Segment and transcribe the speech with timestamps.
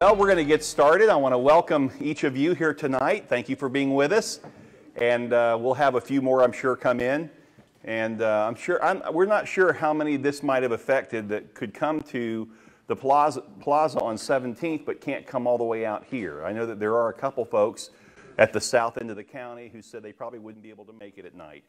[0.00, 1.08] Well, we're going to get started.
[1.08, 3.24] I want to welcome each of you here tonight.
[3.28, 4.38] Thank you for being with us.
[4.94, 7.28] And uh, we'll have a few more, I'm sure, come in.
[7.82, 11.52] And uh, I'm sure, I'm, we're not sure how many this might have affected that
[11.52, 12.48] could come to
[12.86, 16.44] the plaza, plaza on 17th but can't come all the way out here.
[16.44, 17.90] I know that there are a couple folks
[18.38, 20.92] at the south end of the county who said they probably wouldn't be able to
[20.92, 21.64] make it at night.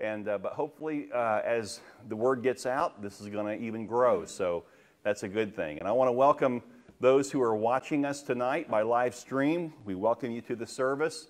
[0.00, 3.86] And, uh, but hopefully, uh, as the word gets out, this is going to even
[3.86, 4.24] grow.
[4.24, 4.64] So
[5.04, 5.78] that's a good thing.
[5.78, 6.60] And I want to welcome
[7.00, 11.28] those who are watching us tonight by live stream, we welcome you to the service.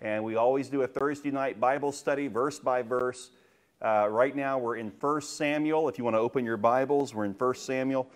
[0.00, 3.30] And we always do a Thursday night Bible study, verse by verse.
[3.82, 5.88] Uh, right now, we're in 1 Samuel.
[5.88, 8.08] If you want to open your Bibles, we're in 1 Samuel.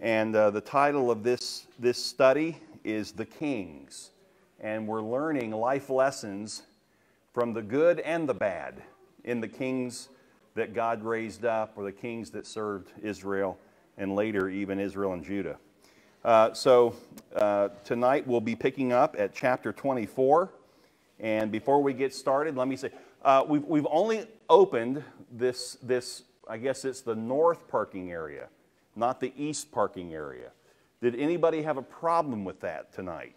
[0.00, 4.10] And uh, the title of this, this study is The Kings.
[4.58, 6.64] And we're learning life lessons
[7.32, 8.82] from the good and the bad
[9.22, 10.08] in the kings
[10.56, 13.56] that God raised up, or the kings that served Israel,
[13.96, 15.56] and later even Israel and Judah.
[16.28, 16.94] Uh, so
[17.36, 20.50] uh, tonight we'll be picking up at chapter 24.
[21.20, 22.90] And before we get started, let me say
[23.22, 28.48] uh, we've, we've only opened this, this, I guess it's the north parking area,
[28.94, 30.50] not the east parking area.
[31.00, 33.34] Did anybody have a problem with that tonight?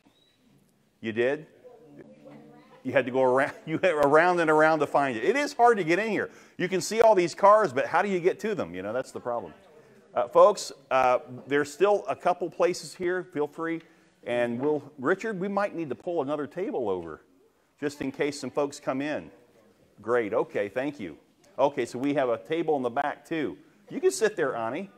[1.00, 1.48] You did?
[2.84, 5.24] You had to go around, you around and around to find it.
[5.24, 6.30] It is hard to get in here.
[6.58, 8.76] You can see all these cars, but how do you get to them?
[8.76, 9.54] You know, that's the problem.
[10.14, 13.24] Uh, folks, uh, there's still a couple places here.
[13.24, 13.82] Feel free.
[14.24, 17.22] And we'll, Richard, we might need to pull another table over
[17.80, 19.32] just in case some folks come in.
[20.02, 20.34] Great.
[20.34, 20.68] Okay.
[20.68, 21.18] Thank you.
[21.58, 21.86] Okay.
[21.86, 23.58] So we have a table in the back too.
[23.90, 24.90] You can sit there, Ani.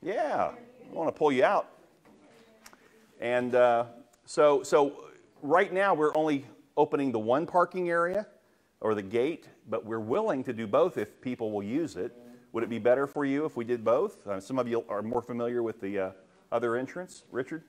[0.00, 0.52] Yeah.
[0.54, 1.68] I want to pull you out.
[3.20, 3.86] And uh,
[4.24, 5.04] so, so
[5.42, 8.28] right now we're only opening the one parking area
[8.80, 12.16] or the gate, but we're willing to do both if people will use it.
[12.52, 14.26] Would it be better for you if we did both?
[14.26, 16.10] Uh, some of you are more familiar with the uh,
[16.50, 17.24] other entrance.
[17.30, 17.64] Richard?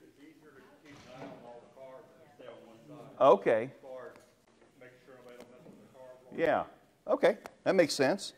[3.18, 3.70] Okay.
[6.36, 6.64] Yeah.
[7.06, 7.38] Okay.
[7.62, 8.34] That makes sense.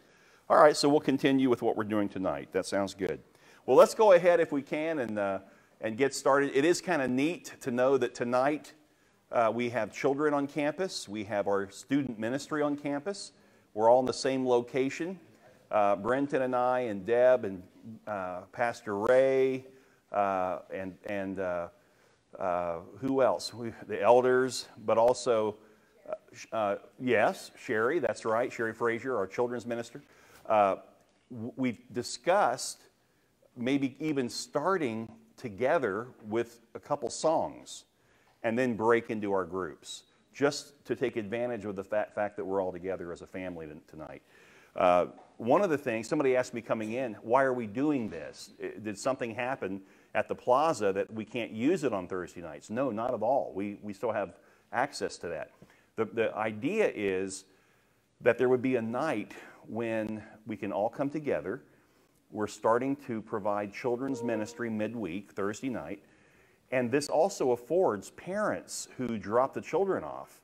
[0.48, 0.76] All right.
[0.76, 2.50] So we'll continue with what we're doing tonight.
[2.52, 3.18] That sounds good.
[3.64, 5.38] Well, let's go ahead if we can and, uh,
[5.80, 6.52] and get started.
[6.54, 8.74] It is kind of neat to know that tonight
[9.32, 13.32] uh, we have children on campus, we have our student ministry on campus.
[13.74, 15.18] We're all in the same location
[15.70, 17.62] uh, Brenton and I and Deb and
[18.06, 19.64] uh, Pastor Ray
[20.12, 21.68] uh, and, and uh,
[22.38, 23.52] uh, who else?
[23.52, 25.56] We, the elders, but also,
[26.52, 30.02] uh, yes, Sherry, that's right, Sherry Frazier, our children's minister.
[31.56, 32.82] we've discussed
[33.56, 37.84] maybe even starting together with a couple songs
[38.42, 42.44] and then break into our groups just to take advantage of the fact, fact that
[42.44, 44.22] we're all together as a family tonight.
[44.76, 45.06] Uh,
[45.38, 48.50] one of the things, somebody asked me coming in, why are we doing this?
[48.82, 49.82] Did something happen
[50.14, 52.70] at the plaza that we can't use it on Thursday nights?
[52.70, 53.52] No, not at all.
[53.54, 54.38] We, we still have
[54.72, 55.50] access to that.
[55.96, 57.44] The, the idea is
[58.20, 59.32] that there would be a night
[59.68, 61.62] when we can all come together.
[62.30, 66.02] We're starting to provide children's ministry midweek, Thursday night.
[66.72, 70.40] And this also affords parents who drop the children off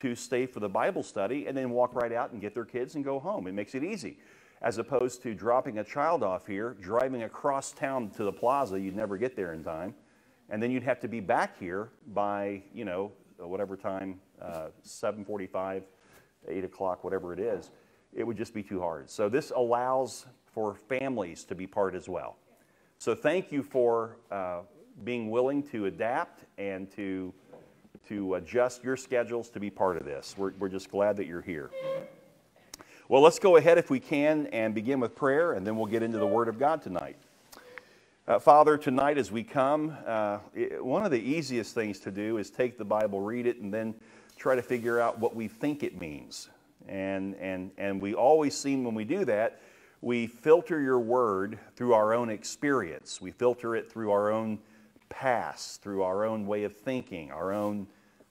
[0.00, 2.94] to stay for the Bible study and then walk right out and get their kids
[2.94, 3.46] and go home.
[3.46, 4.18] It makes it easy.
[4.60, 8.96] As opposed to dropping a child off here, driving across town to the plaza, you'd
[8.96, 9.94] never get there in time.
[10.50, 15.82] And then you'd have to be back here by, you know, whatever time, uh, 7.45,
[16.48, 17.70] 8 o'clock, whatever it is.
[18.12, 19.10] It would just be too hard.
[19.10, 22.36] So this allows for families to be part as well.
[22.96, 24.62] So thank you for uh,
[25.04, 27.32] being willing to adapt and to
[28.08, 30.34] to adjust your schedules to be part of this.
[30.36, 31.70] We're, we're just glad that you're here.
[33.08, 36.02] Well, let's go ahead if we can and begin with prayer, and then we'll get
[36.02, 37.16] into the Word of God tonight.
[38.26, 42.36] Uh, Father, tonight as we come, uh, it, one of the easiest things to do
[42.36, 43.94] is take the Bible, read it, and then
[44.36, 46.50] try to figure out what we think it means.
[46.86, 49.60] And, and, and we always seem, when we do that,
[50.00, 53.20] we filter your word through our own experience.
[53.20, 54.58] We filter it through our own
[55.08, 57.86] past, through our own way of thinking, our own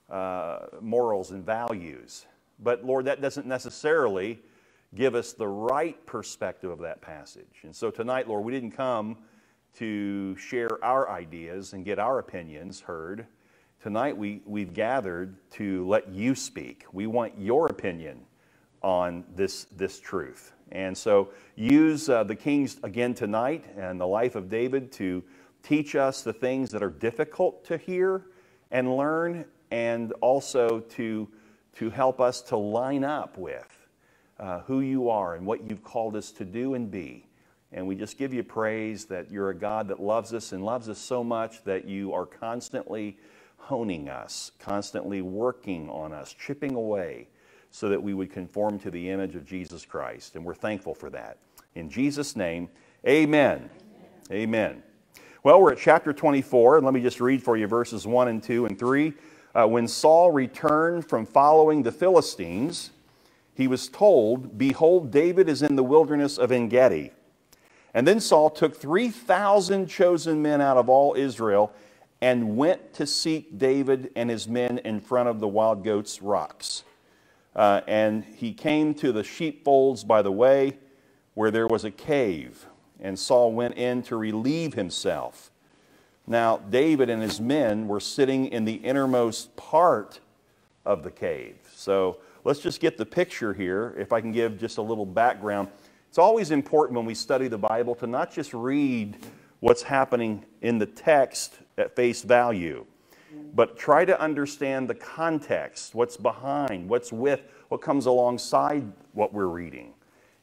[0.10, 2.26] uh, morals and values.
[2.60, 4.40] But Lord, that doesn't necessarily
[4.96, 7.62] give us the right perspective of that passage.
[7.64, 9.18] And so tonight, Lord, we didn't come
[9.78, 13.28] to share our ideas and get our opinions heard.
[13.82, 16.86] Tonight, we, we've gathered to let you speak.
[16.92, 18.22] We want your opinion
[18.82, 20.54] on this, this truth.
[20.72, 25.24] And so use uh, the kings again tonight and the life of David to
[25.64, 28.24] teach us the things that are difficult to hear
[28.72, 31.28] and learn, and also to,
[31.76, 33.88] to help us to line up with
[34.40, 37.26] uh, who you are and what you've called us to do and be.
[37.72, 40.90] And we just give you praise that you're a God that loves us and loves
[40.90, 43.18] us so much that you are constantly
[43.58, 47.28] honing us, constantly working on us, chipping away
[47.70, 50.36] so that we would conform to the image of Jesus Christ.
[50.36, 51.38] And we're thankful for that.
[51.76, 52.70] In Jesus' name,
[53.06, 53.70] amen.
[54.32, 54.32] Amen.
[54.32, 54.84] amen.
[55.48, 58.44] Well, we're at chapter 24, and let me just read for you verses 1 and
[58.44, 59.14] 2 and 3.
[59.56, 62.92] Uh, when Saul returned from following the Philistines,
[63.54, 67.12] he was told, Behold, David is in the wilderness of En Gedi.
[67.94, 71.72] And then Saul took 3,000 chosen men out of all Israel
[72.20, 76.84] and went to seek David and his men in front of the wild goats' rocks.
[77.56, 80.78] Uh, and he came to the sheepfolds by the way
[81.36, 82.66] where there was a cave,
[83.00, 85.52] and Saul went in to relieve himself.
[86.26, 90.20] Now, David and his men were sitting in the innermost part
[90.86, 91.56] of the cave.
[91.74, 93.96] So let's just get the picture here.
[93.98, 95.70] If I can give just a little background.
[96.10, 99.18] It's always important when we study the Bible to not just read
[99.60, 102.86] what's happening in the text at face value,
[103.54, 108.84] but try to understand the context, what's behind, what's with, what comes alongside
[109.14, 109.94] what we're reading.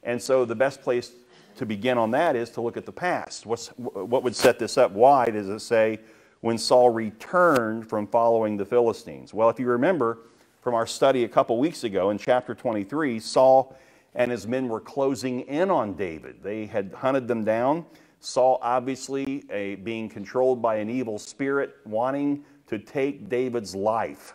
[0.03, 1.13] And so the best place
[1.57, 3.47] to begin on that is to look at the past.
[3.47, 4.93] What's, what would set this up?
[4.93, 6.01] Why does it say
[6.41, 9.33] when Saul returned from following the Philistines?
[9.33, 10.19] Well, if you remember
[10.61, 13.77] from our study a couple weeks ago in chapter 23, Saul
[14.15, 16.43] and his men were closing in on David.
[16.43, 17.85] They had hunted them down.
[18.21, 24.35] Saul, obviously, a, being controlled by an evil spirit, wanting to take David's life.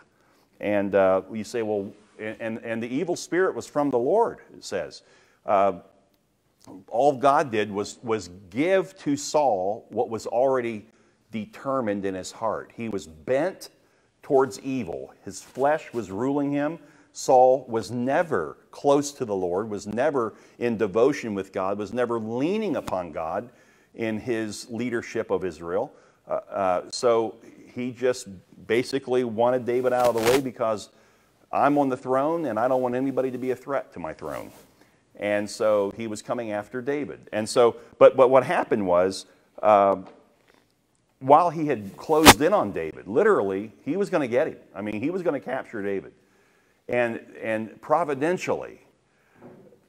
[0.60, 4.62] And uh, you say, well, and, and the evil spirit was from the Lord, it
[4.62, 5.02] says.
[5.46, 5.80] Uh,
[6.88, 10.86] all God did was, was give to Saul what was already
[11.30, 12.72] determined in his heart.
[12.74, 13.70] He was bent
[14.22, 16.78] towards evil, his flesh was ruling him.
[17.12, 22.20] Saul was never close to the Lord, was never in devotion with God, was never
[22.20, 23.50] leaning upon God
[23.94, 25.92] in his leadership of Israel.
[26.28, 27.34] Uh, uh, so
[27.74, 28.28] he just
[28.66, 30.90] basically wanted David out of the way because
[31.50, 34.12] I'm on the throne and I don't want anybody to be a threat to my
[34.12, 34.52] throne.
[35.20, 37.28] And so he was coming after David.
[37.30, 39.26] And so, but, but what happened was,
[39.62, 39.96] uh,
[41.18, 44.56] while he had closed in on David, literally, he was going to get him.
[44.74, 46.14] I mean, he was going to capture David.
[46.88, 48.80] And, and providentially,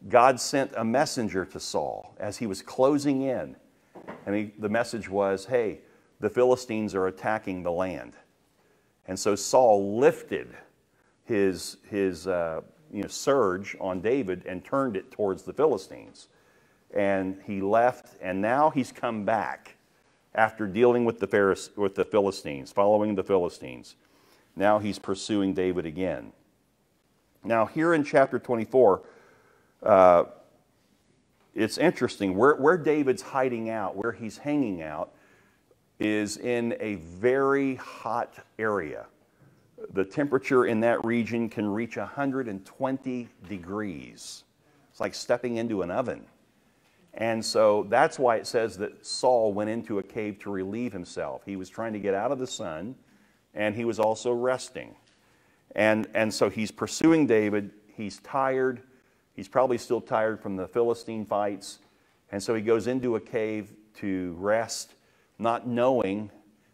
[0.09, 3.55] God sent a messenger to Saul as he was closing in.
[4.25, 5.79] And he, the message was, hey,
[6.19, 8.17] the Philistines are attacking the land.
[9.07, 10.53] And so Saul lifted
[11.23, 16.27] his, his uh, you know, surge on David and turned it towards the Philistines.
[16.93, 19.75] And he left, and now he's come back
[20.35, 23.95] after dealing with the, Pharis, with the Philistines, following the Philistines.
[24.55, 26.33] Now he's pursuing David again.
[27.43, 29.01] Now, here in chapter 24,
[29.83, 30.23] uh,
[31.55, 32.37] it's interesting.
[32.37, 35.13] Where, where David's hiding out, where he's hanging out,
[35.99, 39.05] is in a very hot area.
[39.93, 44.43] The temperature in that region can reach 120 degrees.
[44.89, 46.25] It's like stepping into an oven.
[47.13, 51.41] And so that's why it says that Saul went into a cave to relieve himself.
[51.45, 52.95] He was trying to get out of the sun,
[53.53, 54.95] and he was also resting.
[55.75, 57.71] And, and so he's pursuing David.
[57.95, 58.81] He's tired.
[59.33, 61.79] He's probably still tired from the Philistine fights.
[62.31, 64.93] And so he goes into a cave to rest,
[65.37, 66.31] not knowing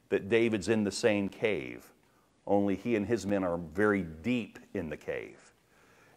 [0.09, 1.91] that David's in the same cave.
[2.47, 5.37] Only he and his men are very deep in the cave.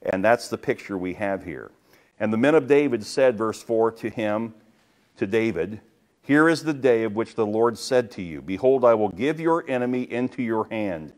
[0.02, 1.72] And that's the picture we have here.
[2.20, 4.54] And the men of David said, verse 4, to him,
[5.16, 5.80] to David,
[6.22, 9.40] Here is the day of which the Lord said to you, Behold, I will give
[9.40, 11.12] your enemy into your hand,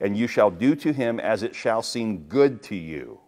[0.00, 3.18] and you shall do to him as it shall seem good to you.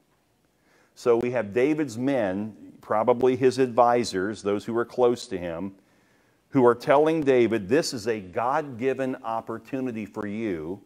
[0.94, 5.72] So we have David's men, probably his advisors, those who were close to him,
[6.50, 10.82] who are telling David, This is a God given opportunity for you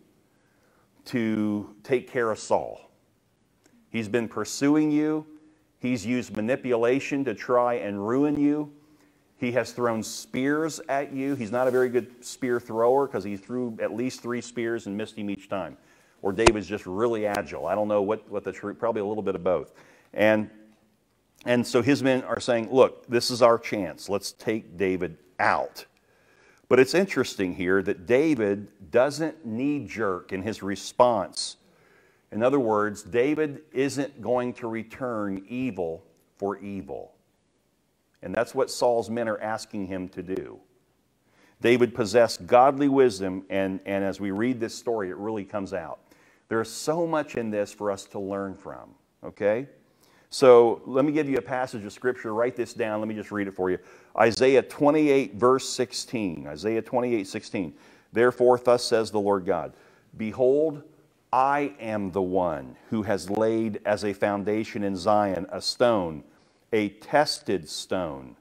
[1.07, 2.81] to take care of Saul.
[3.91, 5.27] He's been pursuing you,
[5.79, 8.73] he's used manipulation to try and ruin you.
[9.37, 11.35] He has thrown spears at you.
[11.35, 14.97] He's not a very good spear thrower because he threw at least three spears and
[14.97, 15.77] missed him each time.
[16.23, 17.67] Or David's just really agile.
[17.67, 19.75] I don't know what, what the truth, probably a little bit of both.
[20.15, 20.49] And,
[21.45, 24.09] and so his men are saying, look, this is our chance.
[24.09, 25.85] Let's take David out.
[26.69, 31.57] But it's interesting here that David doesn't knee jerk in his response.
[32.33, 36.05] In other words, David isn't going to return evil
[36.37, 37.13] for evil.
[38.23, 40.59] And that's what Saul's men are asking him to do.
[41.61, 46.01] David possessed godly wisdom, and, and as we read this story, it really comes out.
[46.49, 48.91] There's so much in this for us to learn from,
[49.23, 49.69] okay?
[50.35, 52.35] So let me give you a passage of scripture.
[52.35, 52.99] Write this down.
[52.99, 53.79] Let me just read it for you.
[54.19, 56.49] Isaiah 28, verse 16.
[56.49, 57.73] Isaiah 28, 16.
[58.13, 59.75] Therefore, thus says the Lord God
[60.17, 60.83] Behold,
[61.33, 66.25] I am the one who has laid as a foundation in Zion a stone,
[66.73, 68.35] a tested stone,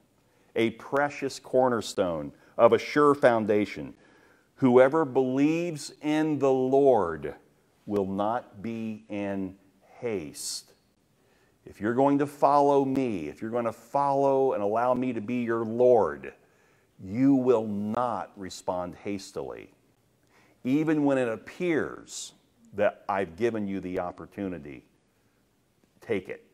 [0.56, 3.94] a precious cornerstone of a sure foundation.
[4.56, 7.36] Whoever believes in the Lord
[7.86, 9.54] will not be in
[10.00, 10.73] haste.
[11.66, 15.20] If you're going to follow me, if you're going to follow and allow me to
[15.20, 16.34] be your Lord,
[17.02, 19.70] you will not respond hastily.
[20.62, 22.32] Even when it appears
[22.74, 24.84] that I've given you the opportunity,
[26.00, 26.44] take it.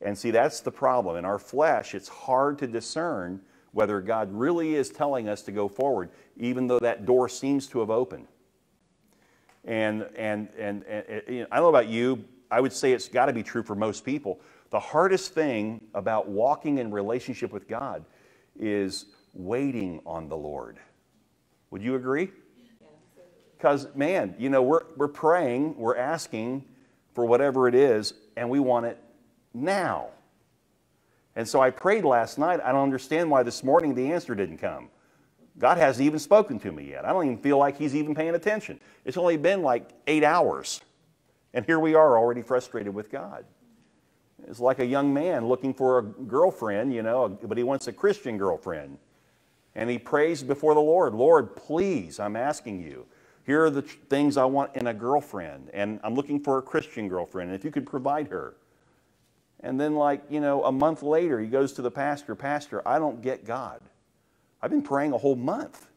[0.00, 1.16] And see, that's the problem.
[1.16, 3.40] In our flesh, it's hard to discern
[3.72, 7.80] whether God really is telling us to go forward, even though that door seems to
[7.80, 8.28] have opened.
[9.64, 13.26] And, and, and, and know, I don't know about you, I would say it's got
[13.26, 14.40] to be true for most people.
[14.70, 18.04] The hardest thing about walking in relationship with God
[18.58, 20.78] is waiting on the Lord.
[21.70, 22.30] Would you agree?
[23.56, 26.64] Because, man, you know, we're, we're praying, we're asking
[27.14, 29.02] for whatever it is, and we want it
[29.52, 30.08] now.
[31.34, 32.60] And so I prayed last night.
[32.62, 34.88] I don't understand why this morning the answer didn't come.
[35.58, 37.04] God hasn't even spoken to me yet.
[37.04, 38.80] I don't even feel like He's even paying attention.
[39.04, 40.80] It's only been like eight hours.
[41.54, 43.44] And here we are already frustrated with God.
[44.46, 47.92] It's like a young man looking for a girlfriend, you know, but he wants a
[47.92, 48.98] Christian girlfriend.
[49.74, 53.06] And he prays before the Lord Lord, please, I'm asking you.
[53.44, 55.70] Here are the things I want in a girlfriend.
[55.72, 57.50] And I'm looking for a Christian girlfriend.
[57.50, 58.56] And if you could provide her.
[59.60, 62.98] And then, like, you know, a month later, he goes to the pastor Pastor, I
[62.98, 63.80] don't get God.
[64.62, 65.88] I've been praying a whole month,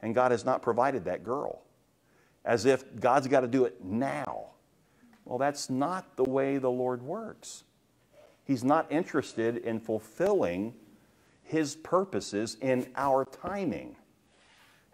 [0.00, 1.62] and God has not provided that girl.
[2.44, 4.53] As if God's got to do it now.
[5.24, 7.64] Well, that's not the way the Lord works.
[8.44, 10.74] He's not interested in fulfilling
[11.42, 13.96] His purposes in our timing.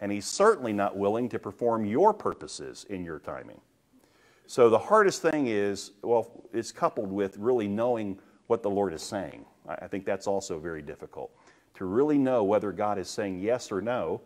[0.00, 3.60] And He's certainly not willing to perform your purposes in your timing.
[4.46, 9.02] So the hardest thing is, well, it's coupled with really knowing what the Lord is
[9.02, 9.44] saying.
[9.68, 11.30] I think that's also very difficult.
[11.74, 14.20] To really know whether God is saying yes or no,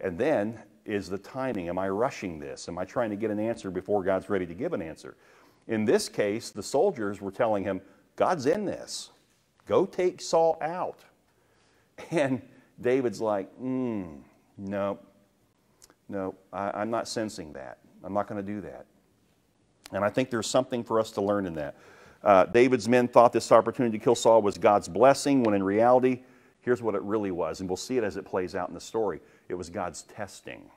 [0.00, 1.68] and then is the timing.
[1.68, 2.68] Am I rushing this?
[2.68, 5.16] Am I trying to get an answer before God's ready to give an answer?
[5.68, 7.80] In this case, the soldiers were telling him,
[8.16, 9.10] God's in this.
[9.66, 11.00] Go take Saul out.
[12.10, 12.42] And
[12.80, 14.18] David's like, mm,
[14.58, 14.98] no,
[16.08, 17.78] no, I, am not sensing that.
[18.02, 18.86] I'm not going to do that.
[19.92, 21.76] And I think there's something for us to learn in that.
[22.24, 26.22] Uh, David's men thought this opportunity to kill Saul was God's blessing, when in reality,
[26.60, 27.60] here's what it really was.
[27.60, 30.70] And we'll see it as it plays out in the story it was God's testing.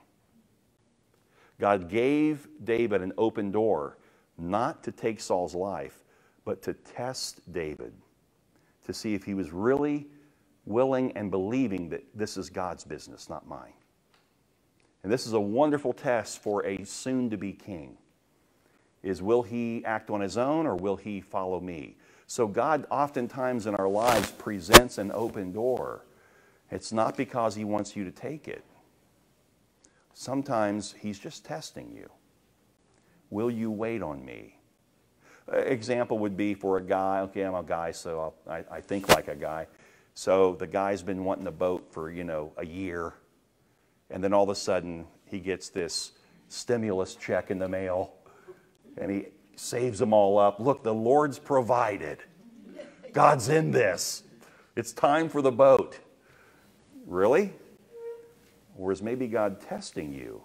[1.58, 3.96] God gave David an open door
[4.38, 6.02] not to take Saul's life,
[6.44, 7.92] but to test David
[8.86, 10.06] to see if he was really
[10.64, 13.72] willing and believing that this is God's business, not mine.
[15.02, 17.96] And this is a wonderful test for a soon to be king.
[19.02, 21.96] Is will he act on his own or will he follow me?
[22.26, 26.04] So God oftentimes in our lives presents an open door.
[26.70, 28.64] It's not because he wants you to take it.
[30.12, 32.10] Sometimes he's just testing you.
[33.30, 34.56] Will you wait on me?
[35.52, 39.28] Example would be for a guy, okay, I'm a guy, so I, I think like
[39.28, 39.66] a guy.
[40.14, 43.14] So the guy's been wanting a boat for, you know, a year.
[44.10, 46.12] And then all of a sudden, he gets this
[46.48, 48.14] stimulus check in the mail
[48.96, 50.58] and he saves them all up.
[50.60, 52.18] Look, the Lord's provided.
[53.12, 54.22] God's in this.
[54.74, 55.98] It's time for the boat.
[57.06, 57.52] Really?
[58.76, 60.42] Or is maybe God testing you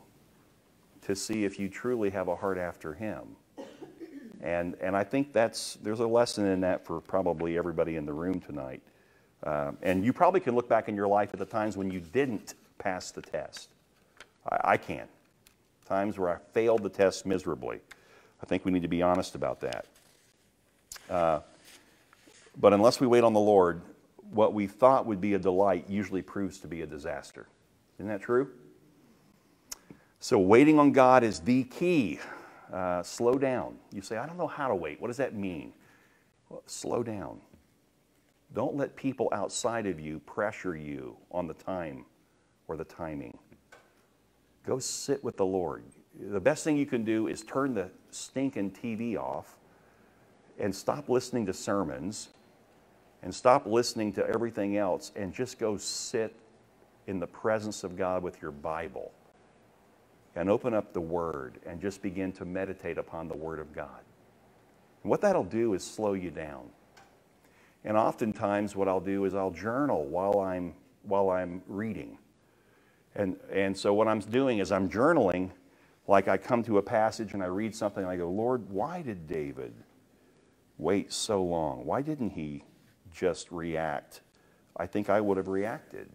[1.01, 3.35] to see if you truly have a heart after Him?
[4.41, 8.13] And, and I think that's, there's a lesson in that for probably everybody in the
[8.13, 8.81] room tonight.
[9.43, 11.99] Uh, and you probably can look back in your life at the times when you
[11.99, 13.69] didn't pass the test.
[14.49, 15.07] I, I can.
[15.85, 17.79] Times where I failed the test miserably.
[18.41, 19.85] I think we need to be honest about that.
[21.09, 21.39] Uh,
[22.59, 23.81] but unless we wait on the Lord,
[24.31, 27.47] what we thought would be a delight usually proves to be a disaster.
[27.97, 28.49] Isn't that true?
[30.23, 32.19] So, waiting on God is the key.
[32.71, 33.75] Uh, slow down.
[33.91, 35.01] You say, I don't know how to wait.
[35.01, 35.73] What does that mean?
[36.47, 37.41] Well, slow down.
[38.53, 42.05] Don't let people outside of you pressure you on the time
[42.67, 43.35] or the timing.
[44.63, 45.83] Go sit with the Lord.
[46.19, 49.57] The best thing you can do is turn the stinking TV off
[50.59, 52.29] and stop listening to sermons
[53.23, 56.35] and stop listening to everything else and just go sit
[57.07, 59.11] in the presence of God with your Bible
[60.35, 64.01] and open up the Word and just begin to meditate upon the Word of God.
[65.03, 66.69] And what that'll do is slow you down.
[67.83, 70.73] And oftentimes, what I'll do is I'll journal while I'm,
[71.03, 72.17] while I'm reading.
[73.15, 75.49] And, and so, what I'm doing is I'm journaling,
[76.07, 79.01] like I come to a passage and I read something and I go, Lord, why
[79.01, 79.73] did David
[80.77, 81.85] wait so long?
[81.85, 82.63] Why didn't he
[83.11, 84.21] just react?
[84.77, 86.09] I think I would have reacted.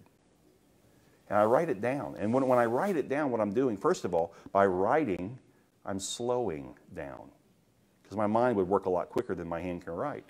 [1.29, 2.17] And I write it down.
[2.19, 5.39] And when, when I write it down, what I'm doing, first of all, by writing,
[5.85, 7.31] I'm slowing down
[8.03, 10.25] because my mind would work a lot quicker than my hand can write.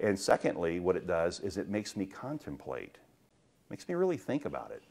[0.00, 2.98] And secondly, what it does is it makes me contemplate,
[3.70, 4.84] makes me really think about it.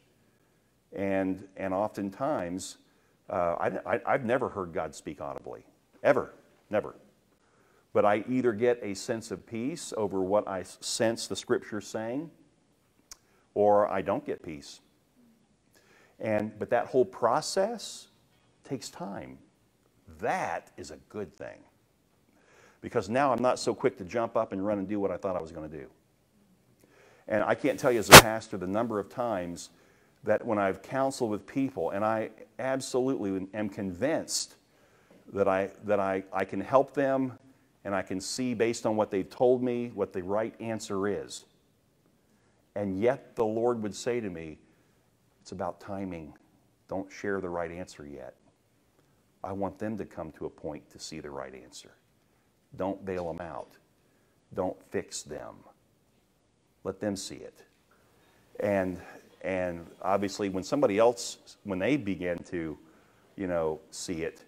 [0.92, 2.78] And, and oftentimes,
[3.30, 5.66] uh, I, I, have never heard God speak audibly,
[6.04, 6.34] ever,
[6.70, 6.96] never.
[7.94, 12.32] But I either get a sense of peace over what I sense the scripture saying,
[13.54, 14.82] or I don't get peace.
[16.20, 18.08] And, but that whole process
[18.64, 19.38] takes time.
[20.20, 21.60] That is a good thing.
[22.82, 25.18] Because now I'm not so quick to jump up and run and do what I
[25.18, 25.88] thought I was going to do.
[27.28, 29.70] And I can't tell you as a pastor the number of times
[30.24, 34.56] that when I've counseled with people and I absolutely am convinced
[35.34, 37.38] that I, that I, I can help them
[37.84, 41.46] and I can see based on what they've told me what the right answer is.
[42.76, 44.60] And yet the Lord would say to me,
[45.48, 46.34] it's about timing.
[46.90, 48.36] Don't share the right answer yet.
[49.46, 51.92] I want them to come to a point to see the right answer.
[52.76, 53.78] Don't bail them out.
[54.54, 55.56] Don't fix them.
[56.84, 57.64] Let them see it.
[58.60, 59.00] And,
[59.42, 62.78] and obviously, when somebody else, when they begin to,
[63.38, 64.44] you know, see it,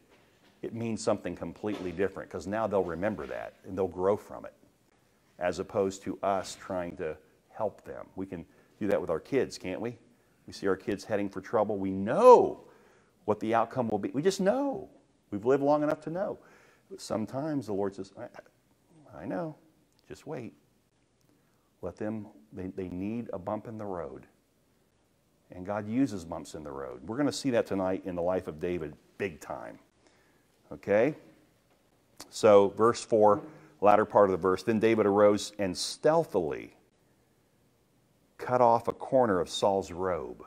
[0.62, 4.54] it means something completely different because now they'll remember that and they'll grow from it
[5.40, 7.16] as opposed to us trying to
[7.52, 8.06] help them.
[8.18, 8.46] We can
[8.82, 9.96] do that with our kids, can't we?
[10.50, 11.78] We see our kids heading for trouble.
[11.78, 12.62] We know
[13.26, 14.10] what the outcome will be.
[14.10, 14.90] We just know.
[15.30, 16.40] We've lived long enough to know.
[16.90, 19.56] But sometimes the Lord says, I, I know,
[20.08, 20.56] just wait.
[21.84, 24.26] Let them, they, they need a bump in the road.
[25.52, 27.02] And God uses bumps in the road.
[27.06, 29.78] We're going to see that tonight in the life of David, big time.
[30.72, 31.14] Okay?
[32.32, 33.40] So, verse 4,
[33.82, 34.64] latter part of the verse.
[34.64, 36.74] Then David arose and stealthily
[38.40, 40.44] cut off a corner of Saul's robe.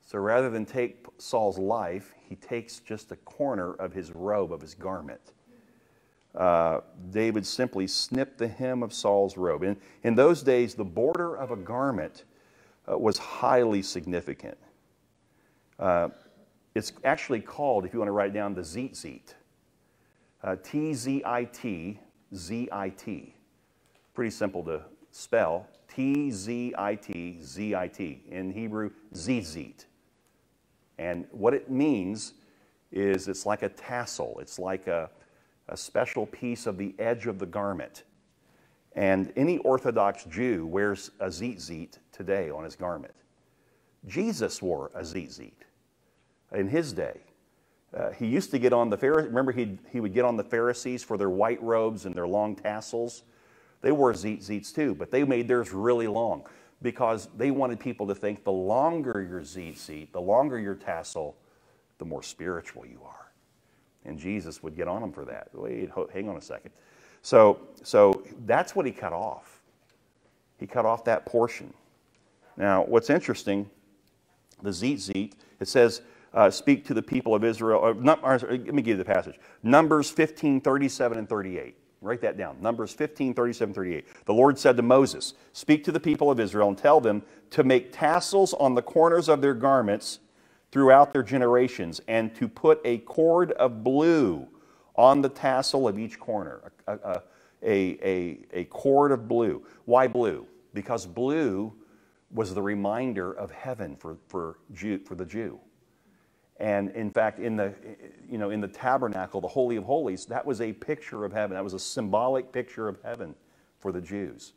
[0.00, 4.62] So rather than take Saul's life, he takes just a corner of his robe, of
[4.62, 5.32] his garment.
[6.34, 9.64] Uh, David simply snipped the hem of Saul's robe.
[9.64, 12.24] In, in those days, the border of a garment
[12.90, 14.56] uh, was highly significant.
[15.78, 16.08] Uh,
[16.74, 19.34] it's actually called, if you want to write it down, the tzitzit.
[20.42, 22.00] Uh, T Z I T
[22.34, 23.34] Z I T.
[24.14, 25.68] Pretty simple to spell.
[25.94, 28.22] T Z I T Z I T.
[28.30, 29.84] In Hebrew, zizit.
[30.98, 32.34] And what it means
[32.90, 35.10] is it's like a tassel, it's like a,
[35.68, 38.04] a special piece of the edge of the garment.
[38.94, 43.14] And any Orthodox Jew wears a tzitzit today on his garment.
[44.06, 45.52] Jesus wore a tzitzit
[46.54, 47.20] in his day.
[47.96, 49.28] Uh, he used to get on the Pharisees.
[49.28, 52.54] Remember, he he would get on the Pharisees for their white robes and their long
[52.56, 53.22] tassels.
[53.82, 56.44] They wore tzitzits too, but they made theirs really long
[56.80, 61.36] because they wanted people to think the longer your tzitzit, the longer your tassel,
[61.98, 63.32] the more spiritual you are.
[64.04, 65.48] And Jesus would get on them for that.
[65.52, 66.72] Wait, hang on a second.
[67.22, 69.60] So, so that's what he cut off.
[70.58, 71.72] He cut off that portion.
[72.56, 73.68] Now, what's interesting,
[74.62, 76.02] the tzitzit, it says,
[76.34, 77.80] uh, speak to the people of Israel.
[77.80, 77.90] Or,
[78.22, 79.38] or, let me give you the passage.
[79.62, 81.76] Numbers 15, 37, and 38.
[82.02, 82.56] Write that down.
[82.60, 84.04] Numbers 15, 37, 38.
[84.24, 87.62] The Lord said to Moses, Speak to the people of Israel and tell them to
[87.62, 90.18] make tassels on the corners of their garments
[90.72, 94.48] throughout their generations, and to put a cord of blue
[94.96, 96.72] on the tassel of each corner.
[96.86, 97.20] A,
[97.62, 99.62] a, a, a, cord of blue.
[99.84, 100.46] Why blue?
[100.74, 101.72] Because blue
[102.32, 105.60] was the reminder of heaven for, for, Jew, for the Jew.
[106.62, 107.74] And in fact, in the,
[108.30, 111.56] you know, in the tabernacle, the Holy of Holies, that was a picture of heaven.
[111.56, 113.34] That was a symbolic picture of heaven
[113.80, 114.52] for the Jews.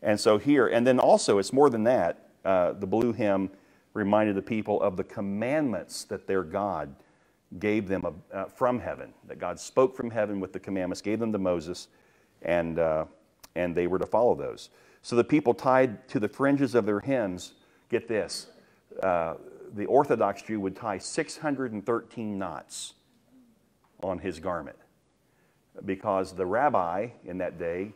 [0.00, 2.28] And so here, and then also, it's more than that.
[2.44, 3.50] Uh, the blue hymn
[3.94, 6.94] reminded the people of the commandments that their God
[7.58, 11.32] gave them uh, from heaven, that God spoke from heaven with the commandments, gave them
[11.32, 11.88] to Moses,
[12.42, 13.06] and, uh,
[13.56, 14.70] and they were to follow those.
[15.02, 17.54] So the people tied to the fringes of their hems,
[17.88, 18.46] get this,
[19.02, 19.34] uh,
[19.74, 22.94] the Orthodox Jew would tie 613 knots
[24.02, 24.76] on his garment
[25.84, 27.92] because the rabbi in that day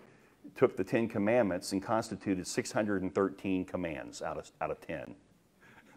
[0.55, 5.15] took the Ten Commandments and constituted 613 commands out of, out of 10.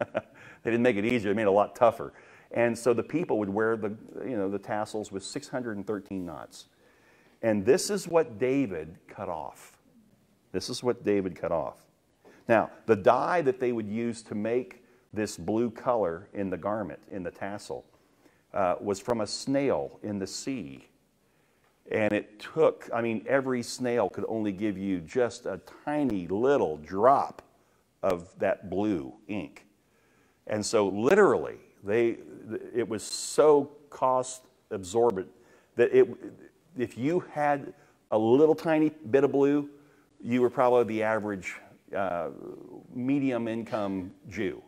[0.00, 0.20] they
[0.64, 2.12] didn't make it easier, they made it a lot tougher.
[2.50, 6.66] And so the people would wear the, you know, the tassels with 613 knots.
[7.42, 9.78] And this is what David cut off.
[10.50, 11.76] This is what David cut off.
[12.48, 14.77] Now, the dye that they would use to make
[15.12, 17.84] this blue color in the garment, in the tassel,
[18.54, 20.88] uh, was from a snail in the sea.
[21.90, 26.76] And it took, I mean, every snail could only give you just a tiny little
[26.78, 27.42] drop
[28.02, 29.66] of that blue ink.
[30.46, 32.18] And so, literally, they,
[32.74, 35.28] it was so cost absorbent
[35.76, 36.08] that it,
[36.76, 37.72] if you had
[38.10, 39.68] a little tiny bit of blue,
[40.22, 41.54] you were probably the average
[41.94, 42.28] uh,
[42.94, 44.62] medium income Jew.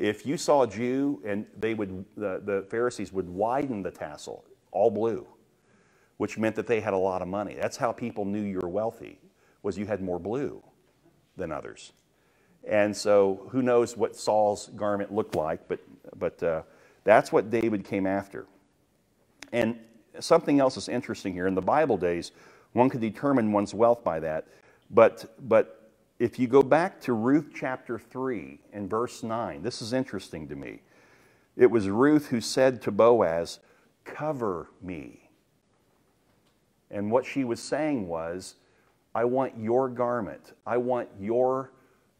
[0.00, 4.46] If you saw a Jew and they would, the, the Pharisees would widen the tassel,
[4.72, 5.26] all blue,
[6.16, 7.54] which meant that they had a lot of money.
[7.60, 9.18] That's how people knew you were wealthy,
[9.62, 10.62] was you had more blue
[11.36, 11.92] than others.
[12.66, 15.80] And so who knows what Saul's garment looked like, but,
[16.18, 16.62] but uh,
[17.04, 18.46] that's what David came after.
[19.52, 19.78] And
[20.18, 21.46] something else is interesting here.
[21.46, 22.32] In the Bible days,
[22.72, 24.46] one could determine one's wealth by that.
[24.90, 25.79] But, but
[26.20, 30.54] if you go back to Ruth chapter 3 and verse 9, this is interesting to
[30.54, 30.82] me.
[31.56, 33.58] It was Ruth who said to Boaz,
[34.04, 35.30] Cover me.
[36.90, 38.56] And what she was saying was,
[39.14, 40.52] I want your garment.
[40.66, 41.72] I want your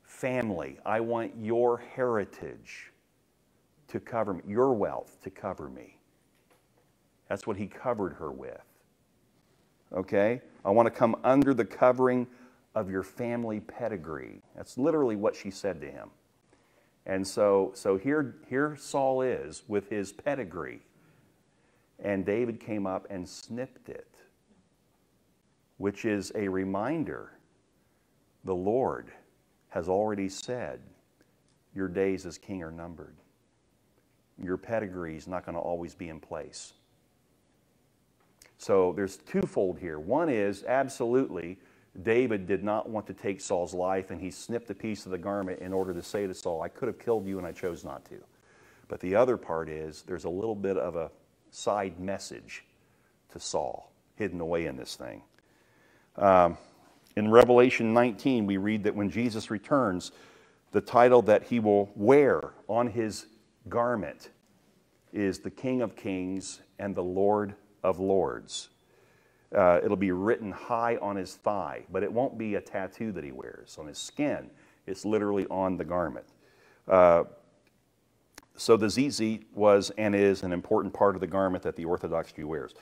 [0.02, 0.78] family.
[0.86, 2.92] I want your heritage
[3.88, 5.98] to cover me, your wealth to cover me.
[7.28, 8.62] That's what he covered her with.
[9.92, 10.40] Okay?
[10.64, 12.26] I want to come under the covering
[12.74, 14.42] of your family pedigree.
[14.56, 16.11] That's literally what she said to him.
[17.06, 20.80] And so, so here, here Saul is with his pedigree.
[22.02, 24.14] And David came up and snipped it,
[25.78, 27.33] which is a reminder
[28.44, 29.11] the Lord
[29.68, 30.80] has already said
[31.74, 33.16] your days as king are numbered.
[34.42, 36.72] Your pedigree is not going to always be in place.
[38.56, 39.98] So there's twofold here.
[39.98, 41.59] One is absolutely
[42.03, 45.18] David did not want to take Saul's life, and he snipped a piece of the
[45.18, 47.85] garment in order to say to Saul, I could have killed you, and I chose
[47.85, 48.16] not to.
[48.88, 51.11] But the other part is there's a little bit of a
[51.50, 52.64] side message
[53.33, 55.22] to Saul hidden away in this thing.
[56.16, 56.57] Um,
[57.16, 60.12] in Revelation 19, we read that when Jesus returns,
[60.72, 63.26] the title that he will wear on his
[63.68, 64.31] garment
[65.12, 68.69] is the King of Kings and the Lord of Lords.
[69.54, 73.24] Uh, it'll be written high on his thigh, but it won't be a tattoo that
[73.24, 74.48] he wears on his skin.
[74.86, 76.26] It's literally on the garment.
[76.86, 77.24] Uh,
[78.56, 82.32] so the tzitzit was and is an important part of the garment that the Orthodox
[82.32, 82.74] Jew wears.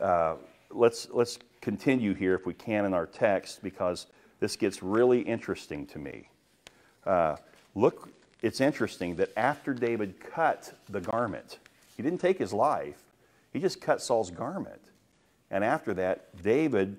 [0.00, 0.34] Uh,
[0.70, 4.06] let's, let's continue here, if we can, in our text because
[4.40, 6.28] this gets really interesting to me.
[7.06, 7.36] Uh,
[7.74, 8.08] look,
[8.42, 11.58] it's interesting that after David cut the garment,
[11.96, 12.98] he didn't take his life,
[13.52, 14.89] he just cut Saul's garment.
[15.50, 16.96] And after that, David,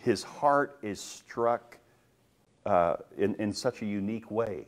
[0.00, 1.78] his heart is struck
[2.64, 4.66] uh, in, in such a unique way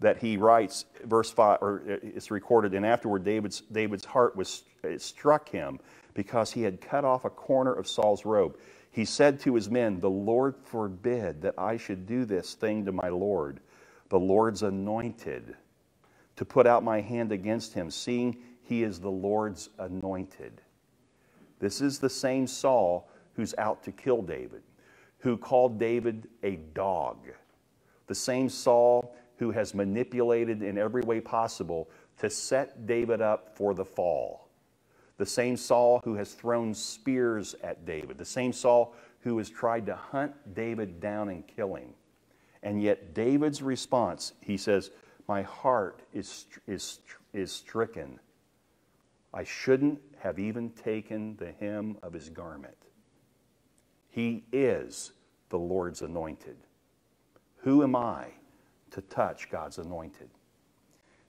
[0.00, 5.02] that he writes, verse 5, or it's recorded, and afterward David's, David's heart was it
[5.02, 5.78] struck him
[6.14, 8.56] because he had cut off a corner of Saul's robe.
[8.90, 12.92] He said to his men, The Lord forbid that I should do this thing to
[12.92, 13.60] my Lord,
[14.08, 15.54] the Lord's anointed,
[16.36, 20.62] to put out my hand against him, seeing he is the Lord's anointed.
[21.60, 24.62] This is the same Saul who's out to kill David,
[25.18, 27.18] who called David a dog.
[28.06, 33.74] The same Saul who has manipulated in every way possible to set David up for
[33.74, 34.48] the fall.
[35.18, 38.18] The same Saul who has thrown spears at David.
[38.18, 41.90] The same Saul who has tried to hunt David down and kill him.
[42.62, 44.90] And yet, David's response, he says,
[45.28, 47.00] My heart is, is,
[47.32, 48.18] is stricken
[49.32, 52.76] I shouldn't have even taken the hem of his garment.
[54.10, 55.12] He is
[55.48, 56.56] the Lord's anointed.
[57.58, 58.26] Who am I
[58.90, 60.28] to touch God's anointed?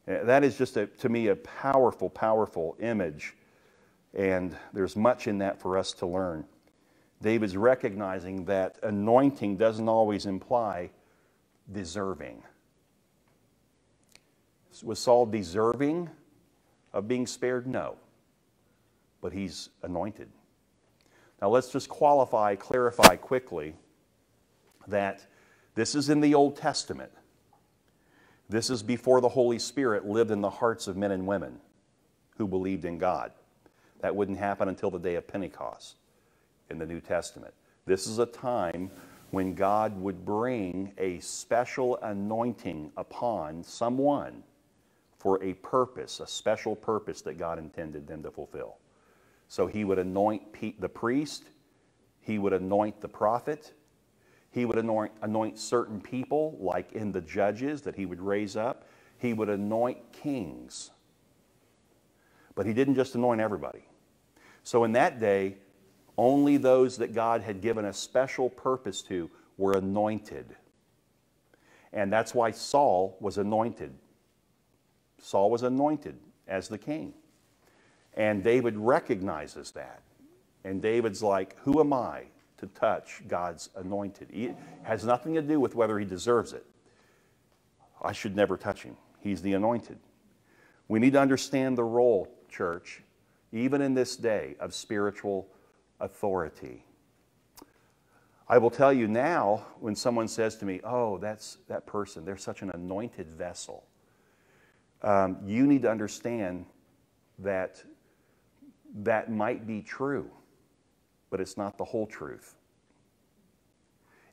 [0.08, 3.36] Uh, that is just, a, to me, a powerful, powerful image,
[4.14, 6.46] and there's much in that for us to learn.
[7.22, 10.90] David's recognizing that anointing doesn't always imply
[11.72, 12.42] deserving.
[14.84, 16.10] Was Saul deserving
[16.94, 17.68] of being spared?
[17.68, 17.96] No.
[19.22, 20.30] But he's anointed.
[21.42, 23.76] Now let's just qualify, clarify quickly
[24.88, 25.26] that
[25.76, 27.12] this is in the Old Testament.
[28.50, 31.60] This is before the Holy Spirit lived in the hearts of men and women
[32.38, 33.32] who believed in God.
[34.02, 35.96] That wouldn't happen until the day of Pentecost
[36.70, 37.54] in the New Testament.
[37.86, 38.92] This is a time
[39.30, 44.44] when God would bring a special anointing upon someone
[45.18, 48.78] for a purpose, a special purpose that God intended them to fulfill.
[49.52, 51.44] So he would anoint the priest,
[52.22, 53.74] he would anoint the prophet,
[54.50, 58.88] He would anoint, anoint certain people, like in the judges that he would raise up.
[59.18, 60.92] He would anoint kings.
[62.56, 63.84] But he didn't just anoint everybody.
[64.64, 65.58] So in that day,
[66.18, 70.56] only those that God had given a special purpose to were anointed.
[71.92, 73.94] And that's why Saul was anointed.
[75.22, 77.16] Saul was anointed as the king.
[78.16, 80.02] And David recognizes that.
[80.64, 82.24] And David's like, Who am I
[82.58, 84.30] to touch God's anointed?
[84.32, 86.66] It has nothing to do with whether he deserves it.
[88.02, 88.98] I should never touch him.
[89.20, 90.00] He's the anointed.
[90.88, 93.02] We need to understand the role, church,
[93.52, 95.48] even in this day, of spiritual
[96.00, 96.84] authority.
[98.50, 102.38] I will tell you now when someone says to me, Oh, that's that person, they're
[102.38, 103.86] such an anointed vessel.
[105.02, 106.66] Um, you need to understand
[107.40, 107.84] that
[108.94, 110.30] that might be true,
[111.30, 112.56] but it's not the whole truth.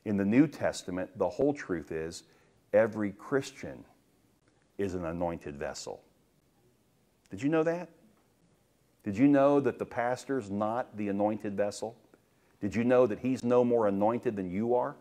[0.05, 2.23] In the New Testament, the whole truth is
[2.73, 3.83] every Christian
[4.77, 6.01] is an anointed vessel.
[7.29, 7.89] Did you know that?
[9.03, 11.95] Did you know that the pastor's not the anointed vessel?
[12.61, 14.95] Did you know that he's no more anointed than you are?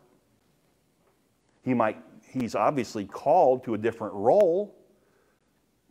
[1.64, 1.98] He might,
[2.32, 4.74] he's obviously called to a different role,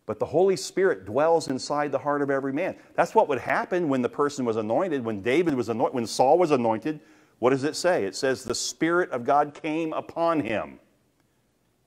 [0.07, 2.77] but the Holy Spirit dwells inside the heart of every man.
[2.95, 6.39] That's what would happen when the person was anointed, when David was anointed, when Saul
[6.39, 7.01] was anointed.
[7.39, 8.05] What does it say?
[8.05, 10.79] It says the Spirit of God came upon him.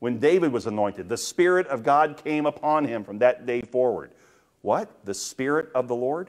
[0.01, 4.13] When David was anointed, the Spirit of God came upon him from that day forward.
[4.61, 5.05] What?
[5.07, 6.29] The Spirit of the Lord?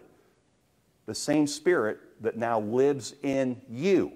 [1.07, 4.13] The same Spirit that now lives in you.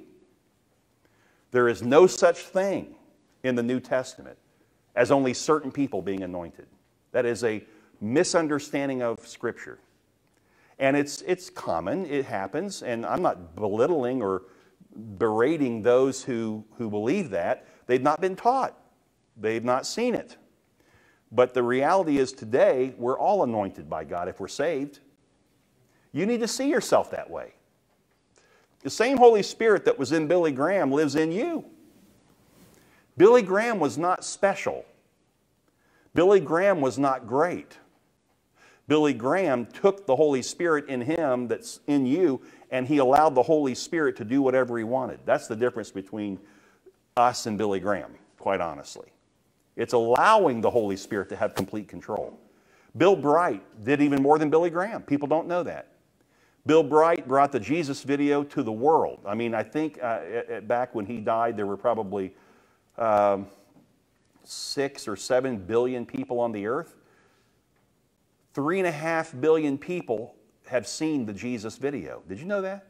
[1.52, 2.96] There is no such thing
[3.44, 4.38] in the New Testament
[4.96, 6.68] as only certain people being anointed.
[7.16, 7.64] That is a
[8.02, 9.80] misunderstanding of Scripture.
[10.80, 14.42] And it's, it's common, it happens, and I'm not belittling or
[15.18, 17.68] berating those who, who believe that.
[17.88, 18.78] They've not been taught,
[19.38, 20.36] they've not seen it.
[21.32, 25.00] But the reality is today, we're all anointed by God if we're saved.
[26.12, 27.54] You need to see yourself that way.
[28.82, 31.64] The same Holy Spirit that was in Billy Graham lives in you.
[33.16, 34.84] Billy Graham was not special.
[36.16, 37.78] Billy Graham was not great.
[38.88, 43.44] Billy Graham took the Holy Spirit in him that's in you and he allowed the
[43.44, 45.20] Holy Spirit to do whatever he wanted.
[45.26, 46.40] That's the difference between
[47.18, 49.08] us and Billy Graham, quite honestly.
[49.76, 52.40] It's allowing the Holy Spirit to have complete control.
[52.98, 55.02] Bill Bright did even more than Billy Graham.
[55.04, 55.90] People don't know that.
[56.66, 59.20] Bill Bright brought the Jesus video to the world.
[59.26, 62.34] I mean, I think uh, back when he died, there were probably
[62.98, 63.48] um,
[64.48, 66.96] six or seven billion people on the earth.
[68.54, 70.36] Three and a half billion people
[70.68, 72.24] have seen the Jesus video.
[72.28, 72.88] Did you know that?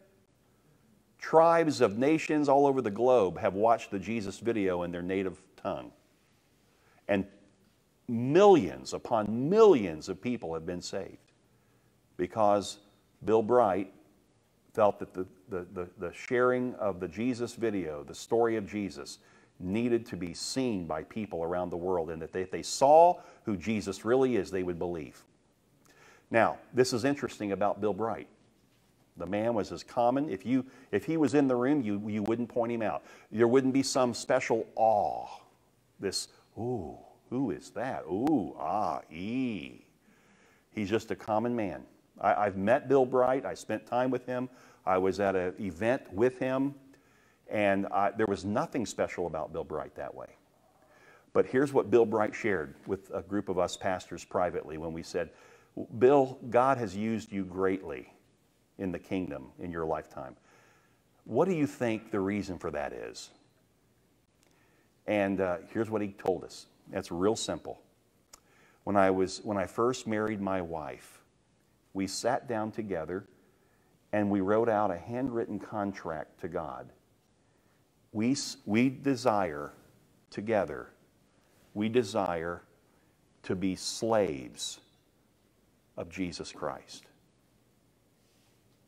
[1.18, 5.42] Tribes of nations all over the globe have watched the Jesus video in their native
[5.56, 5.92] tongue.
[7.08, 7.26] And
[8.08, 11.18] millions upon millions of people have been saved
[12.18, 12.78] because
[13.24, 13.92] Bill Bright
[14.74, 19.20] felt that the, the, the, the sharing of the Jesus video, the story of Jesus,
[19.60, 23.56] needed to be seen by people around the world, and that if they saw who
[23.56, 25.24] Jesus really is, they would believe.
[26.32, 28.28] Now, this is interesting about Bill Bright.
[29.18, 30.30] The man was as common.
[30.30, 33.04] If, you, if he was in the room, you, you wouldn't point him out.
[33.32, 35.28] There wouldn't be some special awe.
[36.00, 36.98] This, ooh,
[37.30, 38.04] who is that?
[38.08, 39.86] Ooh, ah, ee.
[40.72, 41.84] He's just a common man.
[42.20, 43.46] I, have met Bill Bright.
[43.46, 44.50] I spent time with him.
[44.86, 46.76] I was at an event with him.
[47.50, 50.36] And I, there was nothing special about Bill Bright that way.
[51.34, 55.04] But here's what Bill Bright shared with a group of us pastors privately when we
[55.04, 55.30] said,
[56.00, 58.12] Bill, God has used you greatly
[58.78, 60.36] in the kingdom in your lifetime.
[61.26, 63.30] What do you think the reason for that is?
[65.08, 66.68] And uh, here's what he told us.
[66.90, 67.82] That's real simple.
[68.84, 71.22] When I, was, when I first married my wife,
[71.94, 73.26] we sat down together
[74.14, 76.92] and we wrote out a handwritten contract to God
[78.16, 78.34] we,
[78.66, 79.74] we desire
[80.32, 80.88] together,
[81.74, 82.62] we desire
[83.44, 84.80] to be slaves
[85.98, 87.08] of Jesus Christ.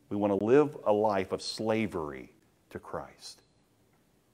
[0.08, 2.32] We want to live a life of slavery
[2.70, 3.42] to Christ.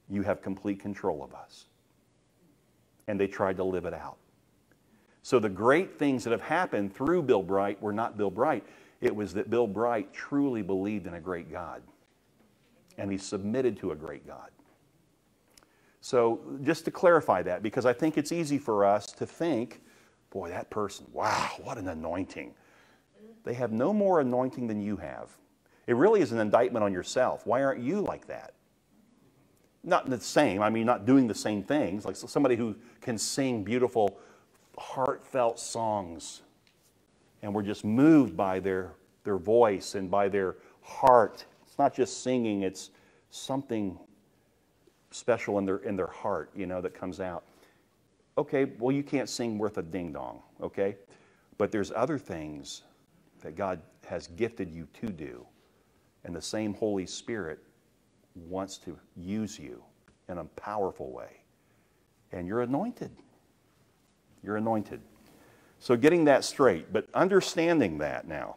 [0.09, 1.65] You have complete control of us.
[3.09, 4.15] And they tried to live it out.
[5.23, 8.63] So the great things that have happened through Bill Bright were not Bill Bright.
[9.01, 11.81] It was that Bill Bright truly believed in a great God.
[12.97, 14.51] And he submitted to a great God.
[16.05, 19.81] So, just to clarify that, because I think it's easy for us to think,
[20.29, 22.53] boy, that person, wow, what an anointing.
[23.43, 25.35] They have no more anointing than you have.
[25.87, 27.47] It really is an indictment on yourself.
[27.47, 28.53] Why aren't you like that?
[29.83, 33.63] not the same, I mean, not doing the same things, like somebody who can sing
[33.63, 34.19] beautiful,
[34.77, 36.43] heartfelt songs.
[37.41, 41.45] And we're just moved by their, their voice and by their heart.
[41.65, 42.91] It's not just singing, it's
[43.31, 43.97] something
[45.15, 47.43] special in their, in their heart, you know, that comes out.
[48.37, 50.97] Okay, well, you can't sing worth a ding dong, okay?
[51.57, 52.83] But there's other things
[53.41, 55.45] that God has gifted you to do.
[56.25, 57.59] And the same Holy Spirit
[58.35, 59.81] wants to use you
[60.27, 61.41] in a powerful way.
[62.31, 63.11] And you're anointed.
[64.43, 64.99] You're anointed.
[65.79, 68.55] So, getting that straight, but understanding that now,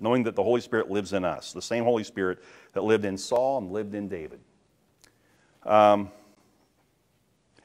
[0.00, 2.38] knowing that the Holy Spirit lives in us, the same Holy Spirit
[2.72, 4.40] that lived in Saul and lived in David.
[5.64, 6.10] Um,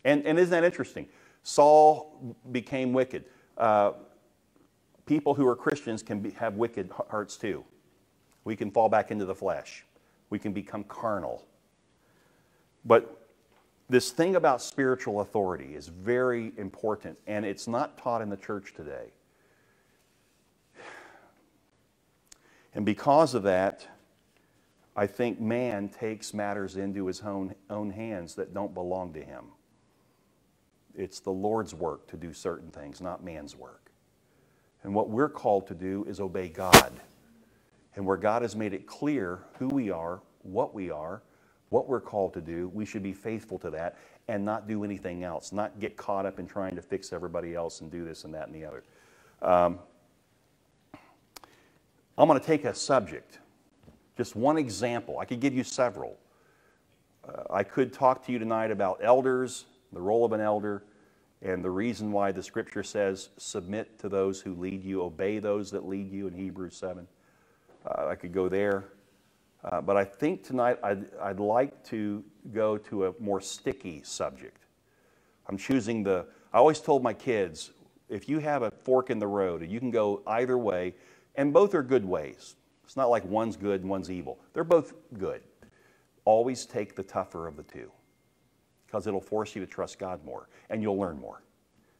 [0.03, 1.07] and, and isn't that interesting?
[1.43, 3.25] Saul became wicked.
[3.57, 3.93] Uh,
[5.05, 7.63] people who are Christians can be, have wicked hearts too.
[8.43, 9.85] We can fall back into the flesh,
[10.29, 11.45] we can become carnal.
[12.85, 13.27] But
[13.89, 18.73] this thing about spiritual authority is very important, and it's not taught in the church
[18.75, 19.11] today.
[22.75, 23.87] And because of that,
[24.99, 29.45] I think man takes matters into his own, own hands that don't belong to him.
[30.93, 33.93] It's the Lord's work to do certain things, not man's work.
[34.83, 36.91] And what we're called to do is obey God.
[37.95, 41.21] And where God has made it clear who we are, what we are,
[41.69, 45.23] what we're called to do, we should be faithful to that and not do anything
[45.23, 48.33] else, not get caught up in trying to fix everybody else and do this and
[48.33, 48.83] that and the other.
[49.41, 49.79] Um,
[52.17, 53.39] I'm going to take a subject,
[54.19, 55.17] just one example.
[55.17, 56.17] I could give you several.
[57.25, 60.83] Uh, I could talk to you tonight about elders, the role of an elder,
[61.41, 65.71] and the reason why the scripture says, submit to those who lead you, obey those
[65.71, 67.07] that lead you in Hebrews 7.
[67.85, 68.89] Uh, I could go there.
[69.63, 74.65] Uh, but I think tonight I'd, I'd like to go to a more sticky subject.
[75.47, 77.71] I'm choosing the, I always told my kids,
[78.09, 80.95] if you have a fork in the road, you can go either way,
[81.35, 82.57] and both are good ways.
[82.89, 84.39] It's not like one's good and one's evil.
[84.51, 85.43] They're both good.
[86.25, 87.91] Always take the tougher of the two
[88.87, 91.43] because it'll force you to trust God more and you'll learn more.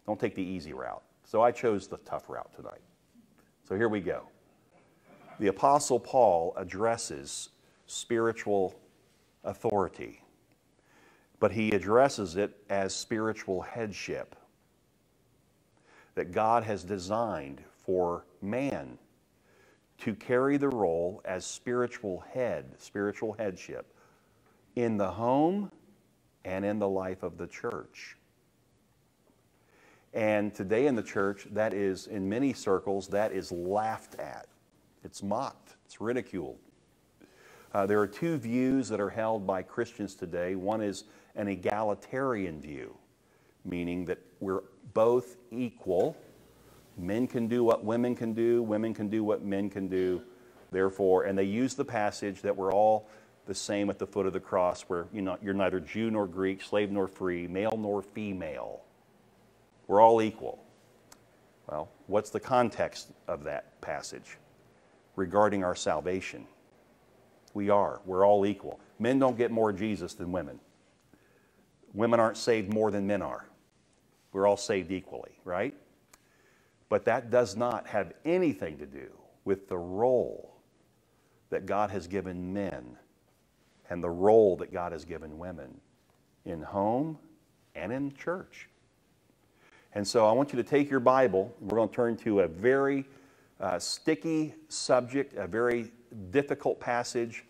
[0.08, 1.04] Don't take the easy route.
[1.26, 2.82] So I chose the tough route tonight.
[3.68, 4.24] So here we go.
[5.40, 7.50] The Apostle Paul addresses
[7.86, 8.74] spiritual
[9.44, 10.24] authority,
[11.40, 14.36] but he addresses it as spiritual headship
[16.16, 18.98] that God has designed for man
[20.02, 23.94] to carry the role as spiritual head, spiritual headship,
[24.76, 25.72] in the home
[26.46, 28.18] and in the life of the church.
[30.14, 34.48] And today in the church, that is, in many circles, that is laughed at.
[35.04, 36.58] It's mocked, it's ridiculed.
[37.74, 40.56] Uh, there are two views that are held by Christians today.
[40.56, 41.04] One is
[41.36, 42.98] an egalitarian view,
[43.64, 46.18] meaning that we're both equal
[47.00, 50.22] Men can do what women can do, women can do what men can do.
[50.72, 53.08] Therefore, and they use the passage that we're all
[53.46, 56.28] the same at the foot of the cross, where you know, you're neither Jew nor
[56.28, 58.82] Greek, slave nor free, male nor female.
[59.88, 60.64] We're all equal.
[61.68, 64.38] Well, what's the context of that passage
[65.16, 66.46] regarding our salvation?
[67.54, 68.02] We are.
[68.06, 68.80] We're all equal.
[69.00, 70.60] Men don't get more Jesus than women.
[71.94, 73.46] Women aren't saved more than men are.
[74.32, 75.74] We're all saved equally, right?
[76.90, 79.08] But that does not have anything to do
[79.46, 80.56] with the role
[81.52, 82.98] that God has given men
[83.90, 85.80] and the role that God has given women
[86.46, 87.18] in home
[87.76, 88.68] and in church.
[89.94, 91.54] And so I want you to take your Bible.
[91.60, 93.06] We're going to turn to a very
[93.60, 95.92] uh, sticky subject, a very
[96.32, 97.46] difficult passage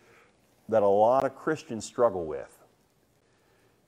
[0.69, 2.57] that a lot of Christians struggle with.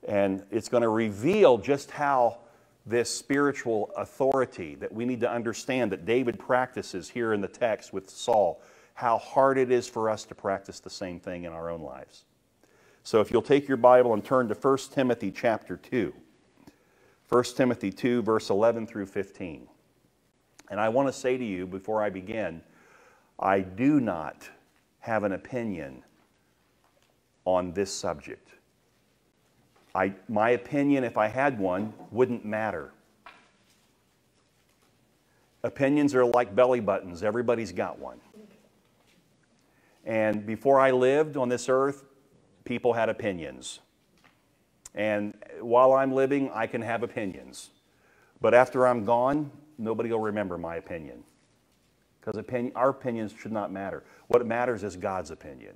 [0.08, 2.40] And it's going to reveal just how
[2.86, 7.94] this spiritual authority that we need to understand that David practices here in the text
[7.94, 8.62] with Saul,
[8.96, 12.26] how hard it is for us to practice the same thing in our own lives.
[13.04, 16.13] So if you'll take your Bible and turn to 1 Timothy chapter 2.
[17.29, 19.67] 1 Timothy 2, verse 11 through 15.
[20.69, 22.62] And I want to say to you before I begin,
[23.40, 24.50] I do not
[25.00, 26.04] have an opinion
[27.46, 28.50] on this subject.
[29.94, 32.92] I, my opinion, if I had one, wouldn't matter.
[35.63, 38.19] Opinions are like belly buttons, everybody's got one.
[40.06, 42.04] And before I lived on this earth,
[42.63, 43.79] people had opinions.
[44.96, 47.69] And while I'm living, I can have opinions.
[48.42, 51.23] But after I'm gone, nobody will remember my opinion.
[52.19, 54.04] Because opinion, our opinions should not matter.
[54.27, 55.75] What matters is God's opinion,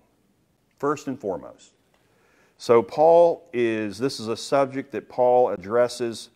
[0.80, 1.74] first and foremost.
[2.58, 6.30] So, Paul is, this is a subject that Paul addresses,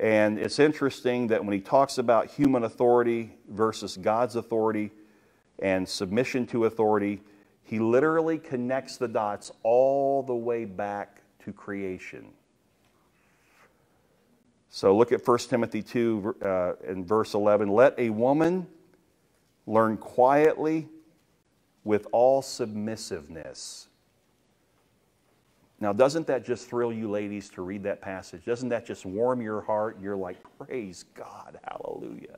[0.00, 4.92] and it's interesting that when he talks about human authority versus God's authority
[5.58, 7.20] and submission to authority,
[7.64, 12.28] he literally connects the dots all the way back to creation.
[14.70, 17.68] So look at 1 Timothy 2 uh, in verse 11.
[17.68, 18.66] Let a woman
[19.66, 20.88] learn quietly
[21.84, 23.88] with all submissiveness.
[25.82, 28.44] Now, doesn't that just thrill you ladies to read that passage?
[28.44, 29.98] Doesn't that just warm your heart?
[30.00, 32.36] You're like, praise God, hallelujah.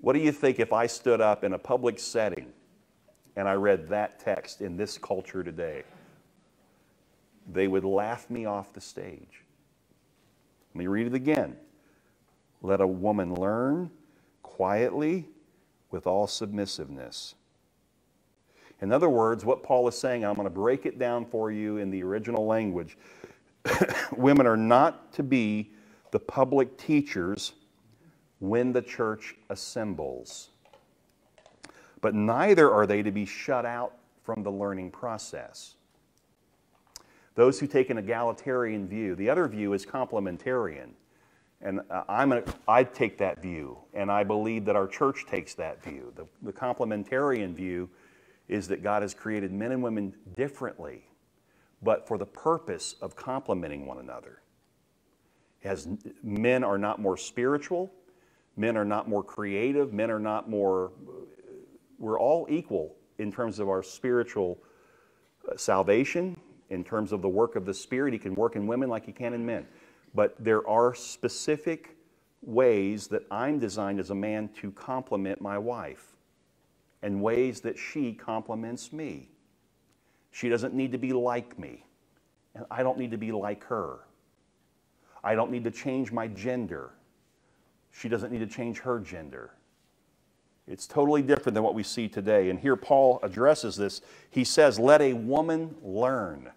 [0.00, 2.52] What do you think if I stood up in a public setting
[3.36, 5.84] and I read that text in this culture today?
[7.52, 9.44] They would laugh me off the stage.
[10.74, 11.54] Let me read it again.
[12.62, 13.92] Let a woman learn
[14.42, 15.28] quietly
[15.92, 17.36] with all submissiveness.
[18.84, 21.78] In other words, what Paul is saying, I'm going to break it down for you
[21.78, 22.98] in the original language.
[24.12, 25.72] Women are not to be
[26.10, 27.54] the public teachers
[28.40, 30.50] when the church assembles,
[32.02, 35.76] but neither are they to be shut out from the learning process.
[37.36, 40.90] Those who take an egalitarian view, the other view is complementarian.
[41.62, 45.54] And uh, I'm a, I take that view, and I believe that our church takes
[45.54, 46.12] that view.
[46.16, 47.88] The, the complementarian view
[48.48, 51.08] is that God has created men and women differently,
[51.82, 54.42] but for the purpose of complementing one another.
[55.62, 55.88] As
[56.22, 57.90] men are not more spiritual,
[58.56, 60.92] men are not more creative, men are not more,
[61.98, 64.58] we're all equal in terms of our spiritual
[65.50, 66.36] uh, salvation,
[66.70, 68.12] in terms of the work of the Spirit.
[68.12, 69.66] He can work in women like he can in men.
[70.14, 71.96] But there are specific
[72.42, 76.13] ways that I'm designed as a man to complement my wife
[77.04, 79.28] and ways that she complements me.
[80.30, 81.84] She doesn't need to be like me,
[82.54, 83.98] and I don't need to be like her.
[85.22, 86.92] I don't need to change my gender.
[87.92, 89.52] She doesn't need to change her gender.
[90.66, 92.48] It's totally different than what we see today.
[92.48, 94.00] And here Paul addresses this.
[94.30, 96.50] He says, Let a woman learn.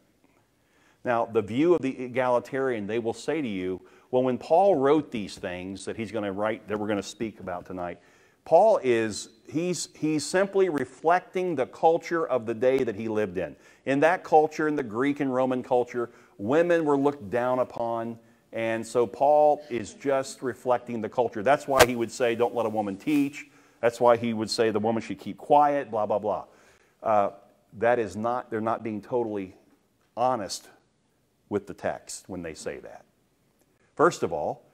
[1.03, 3.81] Now, the view of the egalitarian, they will say to you,
[4.11, 7.03] well, when Paul wrote these things that he's going to write, that we're going to
[7.03, 7.99] speak about tonight,
[8.47, 13.57] Paul is, he's, he's simply reflecting the culture of the day that he lived in.
[13.85, 18.17] In that culture, in the Greek and Roman culture, women were looked down upon.
[18.53, 21.43] And so Paul is just reflecting the culture.
[21.43, 23.47] That's why he would say, don't let a woman teach.
[23.81, 26.45] That's why he would say the woman should keep quiet, blah, blah, blah.
[27.03, 27.31] Uh,
[27.79, 29.55] that is not, they're not being totally
[30.15, 30.69] honest
[31.49, 33.03] with the text when they say that.
[33.97, 34.66] First of all,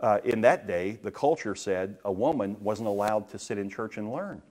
[0.00, 3.98] uh, in that day, the culture said a woman wasn't allowed to sit in church
[3.98, 4.42] and learn.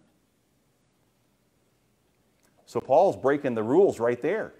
[2.65, 4.53] So Paul's breaking the rules right there.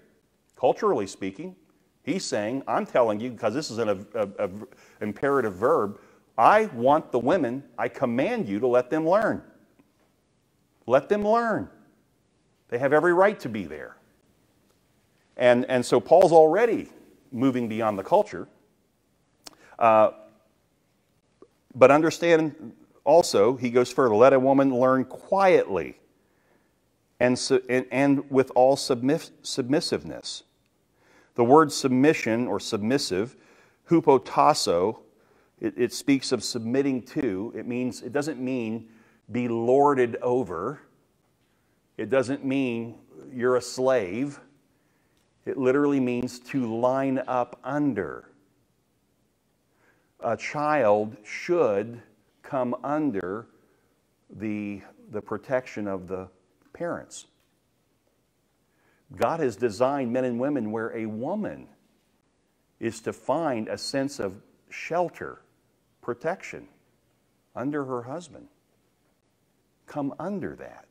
[0.56, 1.54] Culturally speaking,
[2.02, 4.50] he's saying, I'm telling you, because this is an a, a,
[5.00, 6.00] imperative verb,
[6.36, 9.42] I want the women, I command you to let them learn.
[10.86, 11.68] Let them learn.
[12.68, 13.96] They have every right to be there.
[15.36, 16.88] And, and so Paul's already
[17.30, 18.48] moving beyond the culture.
[19.78, 20.10] Uh,
[21.74, 22.72] but understand
[23.04, 25.98] also, he goes further let a woman learn quietly
[27.18, 30.42] and, and, and with all submiss, submissiveness.
[31.34, 33.36] The word submission or submissive,
[33.88, 35.00] hupotasso,
[35.60, 37.52] it, it speaks of submitting to.
[37.56, 38.88] It means, it doesn't mean
[39.30, 40.80] be lorded over.
[41.96, 42.96] It doesn't mean
[43.32, 44.40] you're a slave.
[45.46, 48.29] It literally means to line up under
[50.22, 52.02] a child should
[52.42, 53.46] come under
[54.28, 56.28] the, the protection of the
[56.72, 57.26] parents.
[59.16, 61.66] God has designed men and women where a woman
[62.78, 64.40] is to find a sense of
[64.70, 65.42] shelter,
[66.00, 66.68] protection
[67.54, 68.48] under her husband.
[69.86, 70.86] Come under that.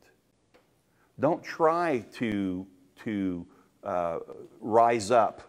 [1.18, 2.66] Don't try to,
[3.04, 3.46] to
[3.82, 4.18] uh,
[4.60, 5.42] rise up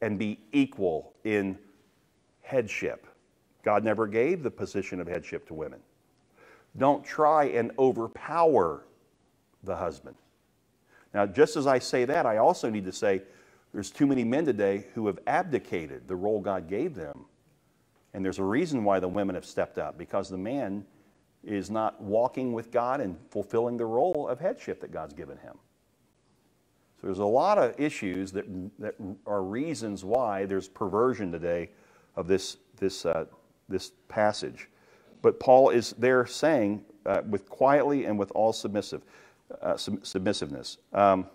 [0.00, 1.56] and be equal in
[2.42, 3.06] headship.
[3.62, 5.80] God never gave the position of headship to women.
[6.76, 8.84] Don't try and overpower
[9.62, 10.16] the husband.
[11.14, 13.22] Now, just as I say that, I also need to say
[13.72, 17.24] there's too many men today who have abdicated the role God gave them.
[18.14, 20.84] And there's a reason why the women have stepped up because the man
[21.44, 25.54] is not walking with God and fulfilling the role of headship that God's given him.
[27.00, 28.44] So there's a lot of issues that,
[28.78, 28.94] that
[29.26, 31.70] are reasons why there's perversion today
[32.16, 33.26] of this, this, uh,
[33.68, 34.68] this passage.
[35.22, 39.02] But Paul is there saying, uh, with quietly and with all submissive,
[39.60, 40.78] uh, sub- submissiveness.
[40.92, 41.26] Um,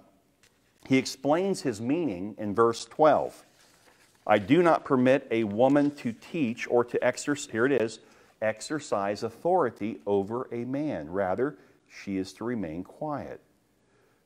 [0.87, 3.45] he explains his meaning in verse 12.
[4.25, 7.99] I do not permit a woman to teach or to exercise, here it is,
[8.41, 11.09] exercise authority over a man.
[11.09, 11.57] Rather,
[11.87, 13.41] she is to remain quiet.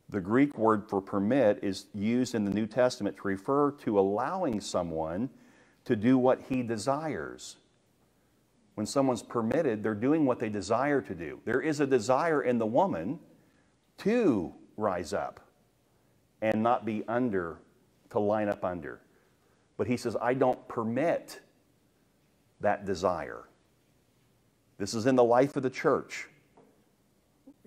[0.09, 4.59] The Greek word for permit is used in the New Testament to refer to allowing
[4.59, 5.29] someone
[5.85, 7.57] to do what he desires.
[8.75, 11.39] When someone's permitted, they're doing what they desire to do.
[11.45, 13.19] There is a desire in the woman
[13.99, 15.39] to rise up
[16.41, 17.57] and not be under,
[18.11, 19.01] to line up under.
[19.77, 21.39] But he says, I don't permit
[22.61, 23.43] that desire.
[24.77, 26.27] This is in the life of the church.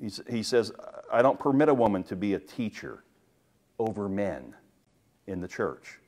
[0.01, 0.73] he says,
[1.13, 3.05] I don't permit a woman to be a teacher
[3.79, 4.55] over men
[5.27, 6.01] in the church.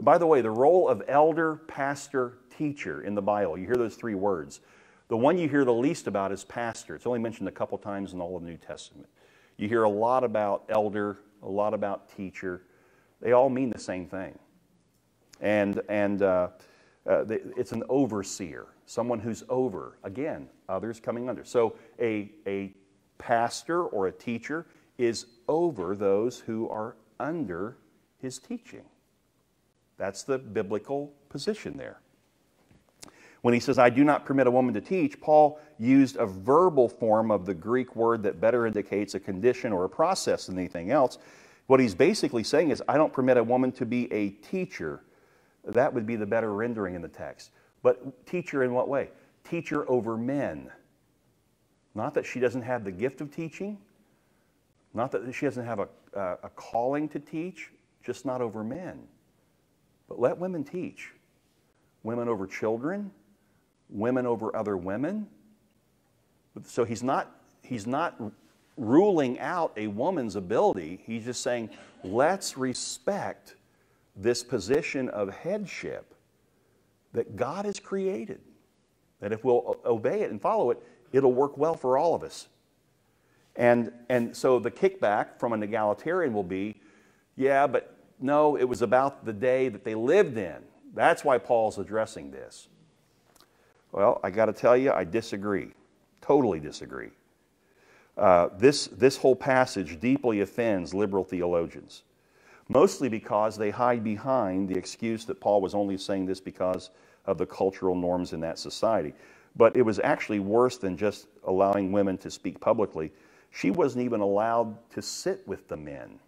[0.00, 3.94] By the way, the role of elder, pastor, teacher in the Bible, you hear those
[3.94, 4.60] three words.
[5.08, 6.94] The one you hear the least about is pastor.
[6.94, 9.08] It's only mentioned a couple times in all of the New Testament.
[9.58, 12.62] You hear a lot about elder, a lot about teacher.
[13.20, 14.38] They all mean the same thing.
[15.42, 16.48] And, and uh,
[17.06, 21.44] uh, it's an overseer, someone who's over, again, others coming under.
[21.44, 22.72] So a, a
[23.18, 24.66] pastor or a teacher
[24.96, 27.76] is over those who are under
[28.18, 28.84] his teaching.
[30.02, 32.00] That's the biblical position there.
[33.42, 36.88] When he says, I do not permit a woman to teach, Paul used a verbal
[36.88, 40.90] form of the Greek word that better indicates a condition or a process than anything
[40.90, 41.18] else.
[41.68, 45.04] What he's basically saying is, I don't permit a woman to be a teacher.
[45.64, 47.52] That would be the better rendering in the text.
[47.84, 49.10] But teacher in what way?
[49.44, 50.68] Teacher over men.
[51.94, 53.78] Not that she doesn't have the gift of teaching,
[54.94, 57.70] not that she doesn't have a, uh, a calling to teach,
[58.02, 59.06] just not over men.
[60.12, 61.10] But let women teach.
[62.02, 63.10] Women over children,
[63.88, 65.26] women over other women.
[66.66, 68.20] So he's not, he's not
[68.76, 71.00] ruling out a woman's ability.
[71.06, 71.70] He's just saying,
[72.04, 73.54] let's respect
[74.14, 76.14] this position of headship
[77.14, 78.42] that God has created.
[79.20, 80.78] That if we'll obey it and follow it,
[81.12, 82.48] it'll work well for all of us.
[83.56, 86.82] And, and so the kickback from an egalitarian will be,
[87.34, 87.91] yeah, but
[88.22, 90.56] no, it was about the day that they lived in.
[90.94, 92.68] That's why Paul's addressing this.
[93.92, 95.72] Well, I got to tell you, I disagree.
[96.20, 97.10] Totally disagree.
[98.16, 102.02] Uh, this, this whole passage deeply offends liberal theologians,
[102.68, 106.90] mostly because they hide behind the excuse that Paul was only saying this because
[107.26, 109.14] of the cultural norms in that society.
[109.56, 113.12] But it was actually worse than just allowing women to speak publicly.
[113.50, 116.18] She wasn't even allowed to sit with the men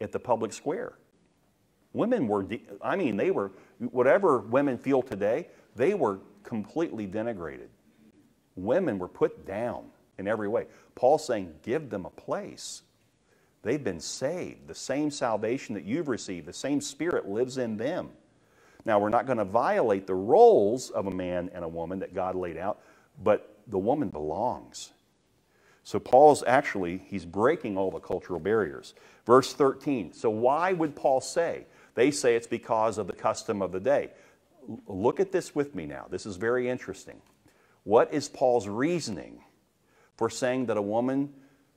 [0.00, 0.94] at the public square.
[1.92, 2.46] Women were,
[2.82, 7.68] I mean, they were, whatever women feel today, they were completely denigrated.
[8.56, 9.86] Women were put down
[10.18, 10.66] in every way.
[10.94, 12.82] Paul's saying, give them a place.
[13.62, 14.68] They've been saved.
[14.68, 18.10] The same salvation that you've received, the same spirit lives in them.
[18.84, 22.14] Now, we're not going to violate the roles of a man and a woman that
[22.14, 22.80] God laid out,
[23.22, 24.92] but the woman belongs.
[25.82, 28.94] So Paul's actually, he's breaking all the cultural barriers.
[29.26, 30.12] Verse 13.
[30.12, 31.66] So why would Paul say?
[31.94, 34.10] They say it's because of the custom of the day.
[34.86, 36.06] Look at this with me now.
[36.10, 37.20] This is very interesting.
[37.84, 39.42] What is Paul's reasoning
[40.16, 41.32] for saying that a woman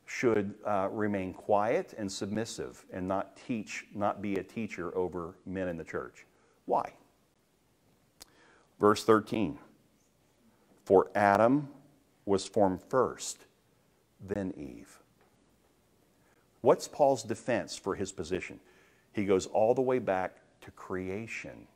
[0.05, 5.69] should uh, remain quiet and submissive and not teach, not be a teacher over men
[5.69, 6.25] in the church?
[6.65, 6.91] Why?
[8.79, 9.57] Verse 13.
[10.83, 11.69] For Adam
[12.25, 13.45] was formed first
[14.28, 14.99] then Eve.
[16.61, 18.59] What's Paul's defense for his position?
[19.11, 21.67] He goes all the way back to creation.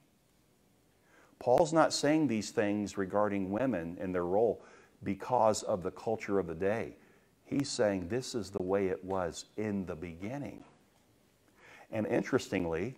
[1.39, 4.63] Paul's not saying these things regarding women and their role
[5.03, 6.95] because of the culture of the day.
[7.45, 10.63] He's saying this is the way it was in the beginning.
[11.91, 12.95] And interestingly,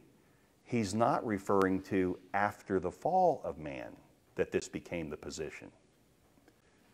[0.64, 3.92] he's not referring to after the fall of man
[4.36, 5.72] that this became the position.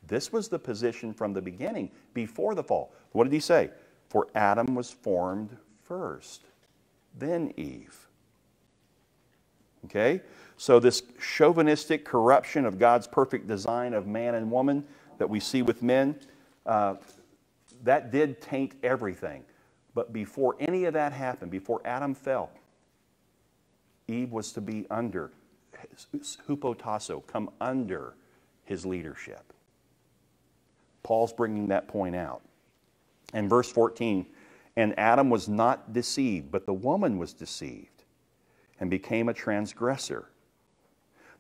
[0.07, 2.93] This was the position from the beginning, before the fall.
[3.11, 3.71] What did he say?
[4.09, 6.41] For Adam was formed first,
[7.17, 8.07] then Eve.
[9.85, 10.21] Okay?
[10.57, 14.85] So, this chauvinistic corruption of God's perfect design of man and woman
[15.17, 16.15] that we see with men,
[16.65, 16.95] uh,
[17.83, 19.43] that did taint everything.
[19.93, 22.51] But before any of that happened, before Adam fell,
[24.07, 25.31] Eve was to be under,
[26.47, 28.15] hupotasso, come under
[28.65, 29.53] his leadership.
[31.05, 32.41] Paul's bringing that point out.
[33.33, 34.25] And verse 14,
[34.75, 38.03] and Adam was not deceived, but the woman was deceived
[38.79, 40.29] and became a transgressor.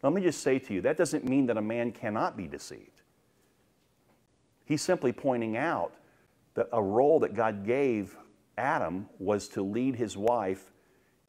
[0.03, 3.01] Let me just say to you, that doesn't mean that a man cannot be deceived.
[4.65, 5.95] He's simply pointing out
[6.53, 8.15] that a role that God gave
[8.59, 10.71] Adam was to lead his wife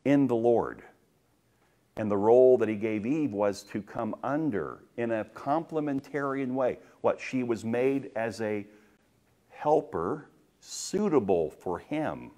[0.05, 0.83] in the Lord.
[1.97, 6.79] And the role that he gave Eve was to come under in a complementarian way.
[7.01, 7.21] What?
[7.21, 8.67] She was made as a
[9.49, 10.29] helper
[10.61, 12.33] suitable for him.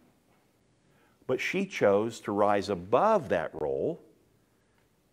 [1.27, 4.01] But she chose to rise above that role,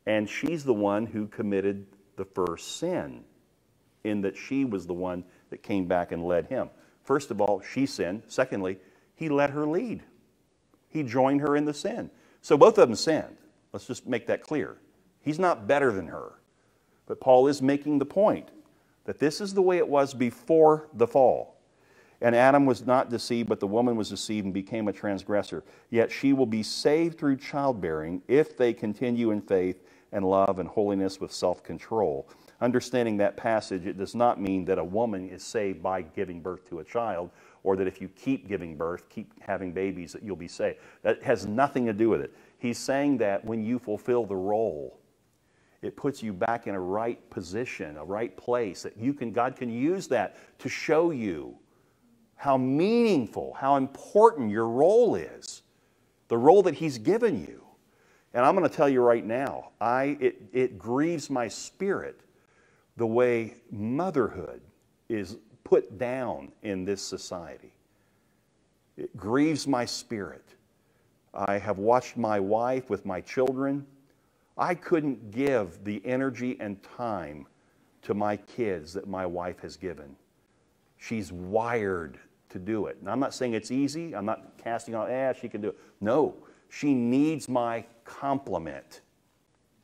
[0.06, 3.24] and she's the one who committed the first sin,
[4.04, 6.70] in that she was the one that came back and led him.
[7.04, 8.24] First of all, she sinned.
[8.28, 8.78] Secondly,
[9.16, 10.04] he let her lead.
[10.90, 12.12] He joined her in the sin.
[12.42, 13.38] So both of them sinned.
[13.76, 14.78] Let's just make that clear.
[15.20, 16.40] He's not better than her.
[17.08, 18.52] But Paul is making the point
[19.04, 21.58] that this is the way it was before the fall.
[22.22, 25.66] And Adam was not deceived, but the woman was deceived and became a transgressor.
[25.90, 30.70] Yet she will be saved through childbearing if they continue in faith and love and
[30.70, 32.30] holiness with self control.
[32.66, 36.68] Understanding that passage, it does not mean that a woman is saved by giving birth
[36.70, 37.30] to a child,
[37.62, 40.80] or that if you keep giving birth, keep having babies, that you'll be saved.
[41.04, 42.34] That has nothing to do with it.
[42.58, 45.00] He's saying that when you fulfill the role,
[45.84, 49.56] it puts you back in a right position, a right place, that you can, God
[49.56, 51.56] can use that to show you
[52.36, 55.62] how meaningful, how important your role is,
[56.30, 57.64] the role that He's given you.
[58.34, 62.22] And I'm going to tell you right now, I, it, it grieves my spirit
[62.98, 64.62] the way motherhood
[65.10, 67.72] is put down in this society.
[68.98, 70.44] It grieves my spirit.
[71.34, 73.86] I have watched my wife with my children.
[74.58, 77.46] I couldn't give the energy and time
[78.04, 80.16] to my kids that my wife has given.
[80.98, 82.18] She's wired
[82.50, 82.98] to do it.
[83.02, 84.16] And I'm not saying it's easy.
[84.16, 85.78] I'm not casting out, ah, she can do it.
[86.00, 86.36] No,
[86.70, 89.02] she needs my complement.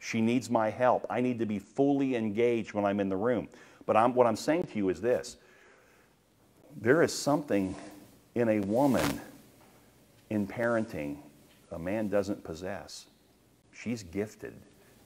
[0.03, 1.05] She needs my help.
[1.09, 3.47] I need to be fully engaged when I'm in the room.
[3.85, 5.37] But I'm, what I'm saying to you is this
[6.79, 7.75] there is something
[8.35, 9.21] in a woman
[10.29, 11.17] in parenting
[11.71, 13.05] a man doesn't possess.
[13.71, 14.53] She's gifted.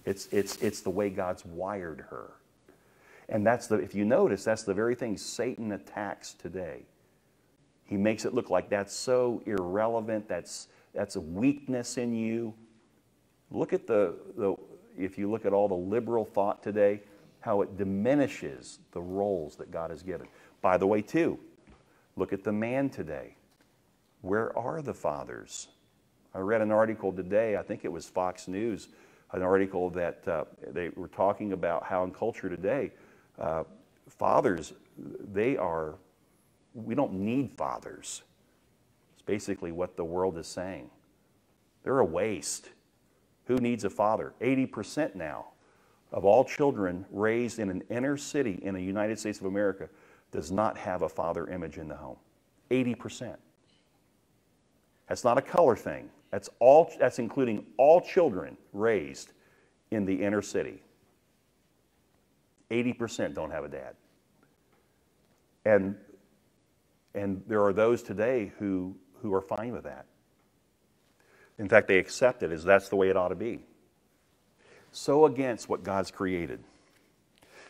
[0.06, 2.32] It's, it's, it's the way God's wired her.
[3.30, 6.84] And that's the, if you notice, that's the very thing Satan attacks today.
[7.86, 12.54] He makes it look like that's so irrelevant, that's, that's a weakness in you.
[13.52, 14.56] Look at the, the,
[14.98, 17.02] if you look at all the liberal thought today,
[17.40, 20.28] how it diminishes the roles that God has given.
[20.62, 21.40] By the way, too,
[22.16, 23.36] Look at the man today.
[24.22, 25.68] Where are the fathers?
[26.34, 28.90] I read an article today, I think it was Fox News,
[29.32, 32.92] an article that uh, they were talking about how in culture today,
[33.40, 33.64] uh,
[34.08, 35.96] fathers, they are,
[36.74, 38.24] we don't need fathers.
[39.14, 40.90] It's basically what the world is saying.
[41.84, 42.70] They're a waste.
[43.46, 44.34] Who needs a father?
[44.42, 45.48] 80% now
[46.12, 49.90] of all children raised in an inner city in the United States of America
[50.32, 52.18] does not have a father image in the home.
[52.72, 53.36] 80%.
[55.08, 56.10] That's not a color thing.
[56.32, 59.34] That's, all, that's including all children raised
[59.92, 60.82] in the inner city.
[62.72, 63.96] 80% don't have a dad.
[65.66, 65.96] And,
[67.14, 70.06] and there are those today who, who are fine with that.
[71.58, 73.60] In fact, they accept it as that's the way it ought to be.
[74.92, 76.60] So against what God's created.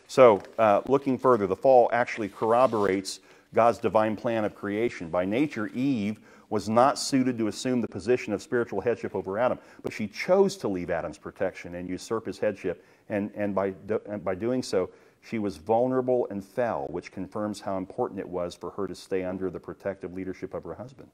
[0.08, 3.20] So, uh, looking further, the fall actually corroborates
[3.52, 5.08] God's divine plan of creation.
[5.08, 9.58] By nature, Eve was not suited to assume the position of spiritual headship over Adam,
[9.82, 14.00] but she chose to leave Adam's protection and usurp his headship, and, and, by, do,
[14.06, 14.90] and by doing so,
[15.22, 19.24] she was vulnerable and fell, which confirms how important it was for her to stay
[19.24, 21.08] under the protective leadership of her husband.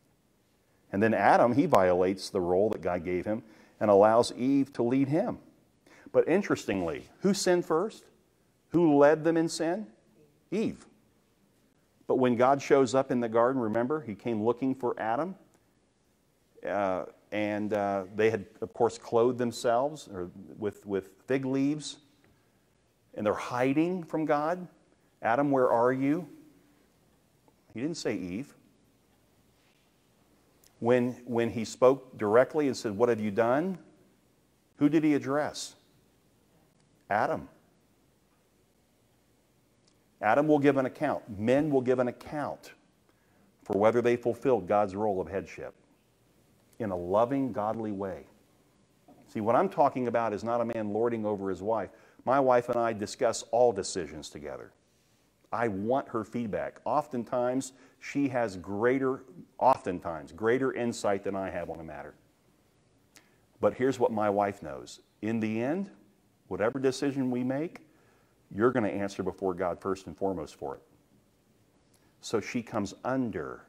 [0.93, 3.43] And then Adam, he violates the role that God gave him
[3.81, 5.39] and allows Eve to lead him.
[6.13, 8.05] But interestingly, who sinned first?
[8.69, 9.87] Who led them in sin?
[10.51, 10.87] Eve.
[12.07, 15.35] But when God shows up in the garden, remember, he came looking for Adam.
[16.67, 20.09] Uh, and uh, they had, of course, clothed themselves
[20.59, 21.97] with, with fig leaves.
[23.15, 24.67] And they're hiding from God.
[25.23, 26.29] Adam, where are you?
[27.73, 28.55] He didn't say Eve.
[30.83, 33.79] When, when he spoke directly and said, What have you done?
[34.79, 35.77] Who did he address?
[37.09, 37.49] Adam.
[40.21, 41.23] Adam will give an account.
[41.39, 42.73] Men will give an account
[43.63, 45.73] for whether they fulfilled God's role of headship
[46.81, 48.25] in a loving, godly way.
[49.29, 51.91] See, what I'm talking about is not a man lording over his wife.
[52.25, 54.73] My wife and I discuss all decisions together.
[55.53, 56.81] I want her feedback.
[56.85, 59.23] Oftentimes, she has greater,
[59.59, 62.15] oftentimes, greater insight than I have on a matter.
[63.61, 65.01] But here's what my wife knows.
[65.21, 65.91] In the end,
[66.49, 67.87] whatever decision we make,
[68.55, 70.83] you're going to answer before God first and foremost for it.
[72.21, 73.63] So she comes under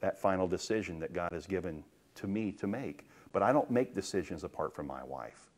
[0.00, 1.84] that final decision that God has given
[2.16, 3.08] to me to make.
[3.32, 5.50] But I don't make decisions apart from my wife.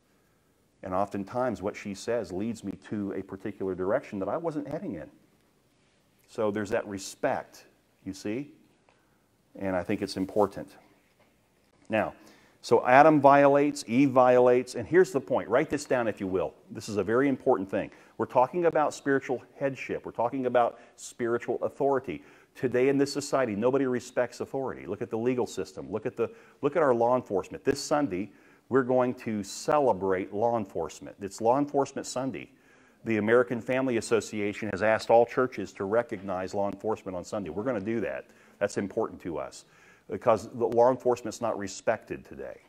[0.83, 4.95] And oftentimes, what she says leads me to a particular direction that I wasn't heading
[4.95, 5.11] in.
[6.31, 7.64] So there's that respect,
[8.05, 8.53] you see?
[9.59, 10.68] And I think it's important.
[11.89, 12.14] Now,
[12.62, 15.49] so Adam violates, Eve violates, and here's the point.
[15.49, 16.55] Write this down if you will.
[16.70, 17.91] This is a very important thing.
[18.16, 22.22] We're talking about spiritual headship, we're talking about spiritual authority.
[22.55, 24.87] Today in this society, nobody respects authority.
[24.87, 25.91] Look at the legal system.
[25.91, 26.31] Look at, the,
[26.62, 27.64] look at our law enforcement.
[27.64, 28.31] This Sunday,
[28.68, 31.16] we're going to celebrate law enforcement.
[31.20, 32.51] It's Law Enforcement Sunday.
[33.05, 37.51] The American Family Association has asked all churches to recognize law enforcement on Sunday.
[37.51, 38.27] We're going to do that.
[38.59, 39.65] That's important to us
[40.11, 42.61] because the law enforcement's not respected today.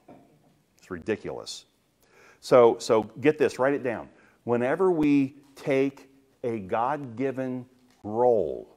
[0.78, 1.66] It's ridiculous.
[2.40, 4.10] So, so get this, write it down.
[4.46, 6.10] Whenever we take
[6.44, 7.66] a God given
[8.04, 8.76] role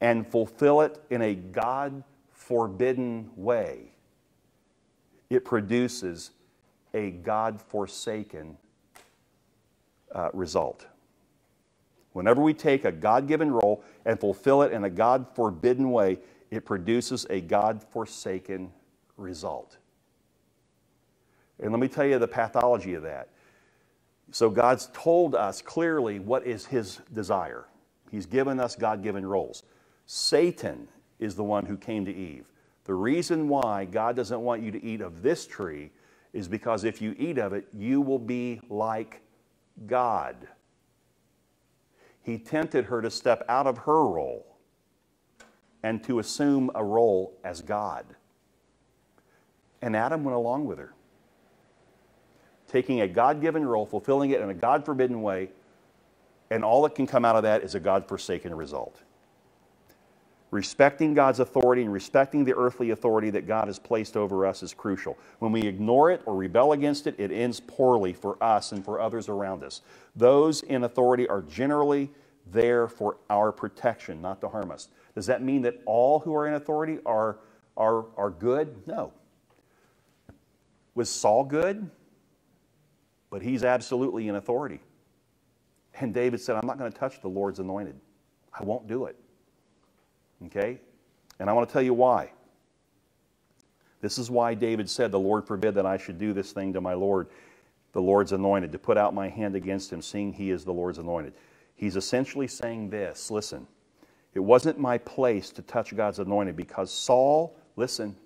[0.00, 3.92] and fulfill it in a God forbidden way,
[5.28, 6.30] it produces
[6.94, 8.56] a God forsaken
[10.14, 10.86] uh, result.
[12.12, 16.18] Whenever we take a God given role and fulfill it in a God forbidden way,
[16.50, 18.72] it produces a God forsaken
[19.16, 19.76] result.
[21.60, 23.28] And let me tell you the pathology of that.
[24.32, 27.66] So, God's told us clearly what is His desire.
[28.10, 29.64] He's given us God given roles.
[30.06, 30.88] Satan
[31.18, 32.50] is the one who came to Eve.
[32.84, 35.90] The reason why God doesn't want you to eat of this tree
[36.32, 39.20] is because if you eat of it, you will be like
[39.86, 40.48] God.
[42.22, 44.46] He tempted her to step out of her role
[45.82, 48.04] and to assume a role as God.
[49.82, 50.92] And Adam went along with her,
[52.68, 55.50] taking a God given role, fulfilling it in a God forbidden way,
[56.50, 59.00] and all that can come out of that is a God forsaken result.
[60.50, 64.74] Respecting God's authority and respecting the earthly authority that God has placed over us is
[64.74, 65.16] crucial.
[65.38, 69.00] When we ignore it or rebel against it, it ends poorly for us and for
[69.00, 69.82] others around us.
[70.16, 72.10] Those in authority are generally
[72.50, 74.88] there for our protection, not to harm us.
[75.14, 77.38] Does that mean that all who are in authority are,
[77.76, 78.74] are, are good?
[78.88, 79.12] No.
[80.96, 81.88] Was Saul good?
[83.30, 84.80] But he's absolutely in authority.
[85.94, 87.94] And David said, I'm not going to touch the Lord's anointed.
[88.52, 89.16] I won't do it.
[90.46, 90.80] Okay?
[91.38, 92.32] And I want to tell you why.
[94.00, 96.80] This is why David said, The Lord forbid that I should do this thing to
[96.80, 97.28] my Lord,
[97.92, 100.98] the Lord's anointed, to put out my hand against him, seeing he is the Lord's
[100.98, 101.34] anointed.
[101.74, 103.66] He's essentially saying this listen,
[104.34, 108.16] it wasn't my place to touch God's anointed because Saul, listen,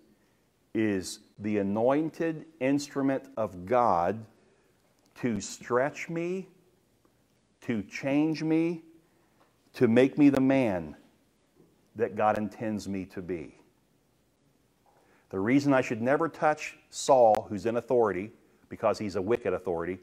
[0.74, 4.24] is the anointed instrument of God
[5.16, 6.48] to stretch me,
[7.62, 8.82] to change me,
[9.74, 10.96] to make me the man
[11.96, 13.56] that God intends me to be.
[15.30, 18.30] The reason I should never touch Saul, who's in authority,
[18.68, 19.98] because he's a wicked authority,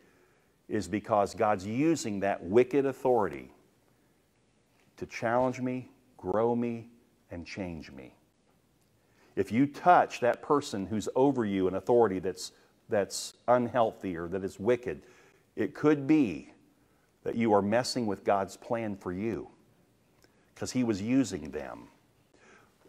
[0.68, 3.52] is because God's using that wicked authority
[4.98, 6.90] to challenge me, grow me,
[7.30, 8.14] and change me.
[9.36, 12.52] If you touch that person who's over you in authority that's,
[12.90, 15.04] that's unhealthy or that is wicked,
[15.56, 16.52] it could be
[17.24, 19.51] that you are messing with God's plan for you
[20.54, 21.88] because he was using them.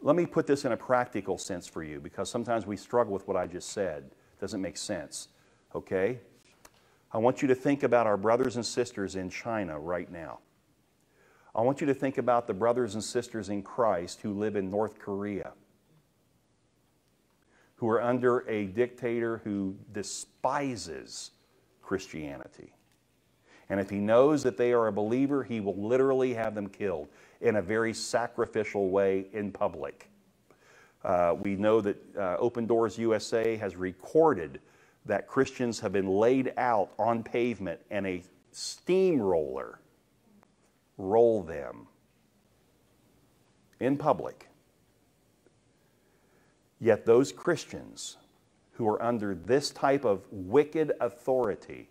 [0.00, 3.26] Let me put this in a practical sense for you because sometimes we struggle with
[3.28, 4.04] what I just said.
[4.04, 5.28] It doesn't make sense.
[5.74, 6.18] Okay?
[7.12, 10.40] I want you to think about our brothers and sisters in China right now.
[11.54, 14.70] I want you to think about the brothers and sisters in Christ who live in
[14.70, 15.52] North Korea,
[17.76, 21.32] who are under a dictator who despises
[21.82, 22.72] Christianity.
[23.68, 27.08] And if he knows that they are a believer, he will literally have them killed
[27.42, 30.08] in a very sacrificial way in public.
[31.04, 34.60] Uh, we know that uh, Open Doors USA has recorded
[35.04, 38.22] that Christians have been laid out on pavement and a
[38.52, 39.80] steamroller
[40.96, 41.88] roll them
[43.80, 44.48] in public.
[46.78, 48.16] Yet those Christians
[48.72, 51.88] who are under this type of wicked authority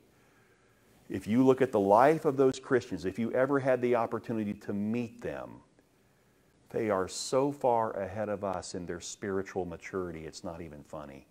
[1.11, 4.53] if you look at the life of those Christians, if you ever had the opportunity
[4.53, 5.59] to meet them,
[6.69, 11.27] they are so far ahead of us in their spiritual maturity, it's not even funny.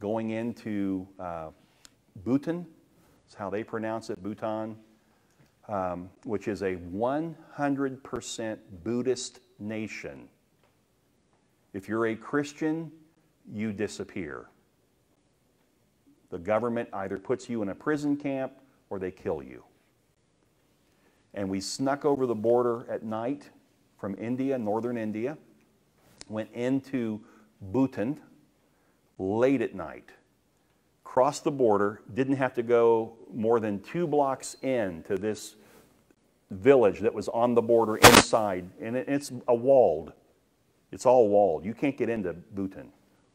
[0.00, 1.50] Going into uh,
[2.24, 2.66] Bhutan,
[3.28, 4.76] is how they pronounce it, Bhutan,
[5.68, 10.28] um, which is a 100% Buddhist nation.
[11.72, 12.90] If you're a Christian,
[13.52, 14.48] you disappear.
[16.34, 18.54] The government either puts you in a prison camp
[18.90, 19.62] or they kill you.
[21.32, 23.50] And we snuck over the border at night
[24.00, 25.38] from India, northern India,
[26.28, 27.20] went into
[27.60, 28.20] Bhutan
[29.16, 30.10] late at night,
[31.04, 35.54] crossed the border, didn't have to go more than two blocks in to this
[36.50, 40.12] village that was on the border inside, and it's a walled.
[40.90, 41.64] It's all walled.
[41.64, 42.90] You can't get into Bhutan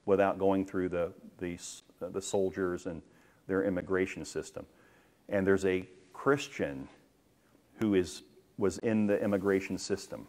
[0.06, 1.58] without going through the, the,
[2.02, 3.02] Uh, the soldiers and
[3.48, 4.66] their immigration system.
[5.28, 6.88] And there's a Christian
[7.80, 8.24] who is,
[8.58, 10.28] was in the immigration system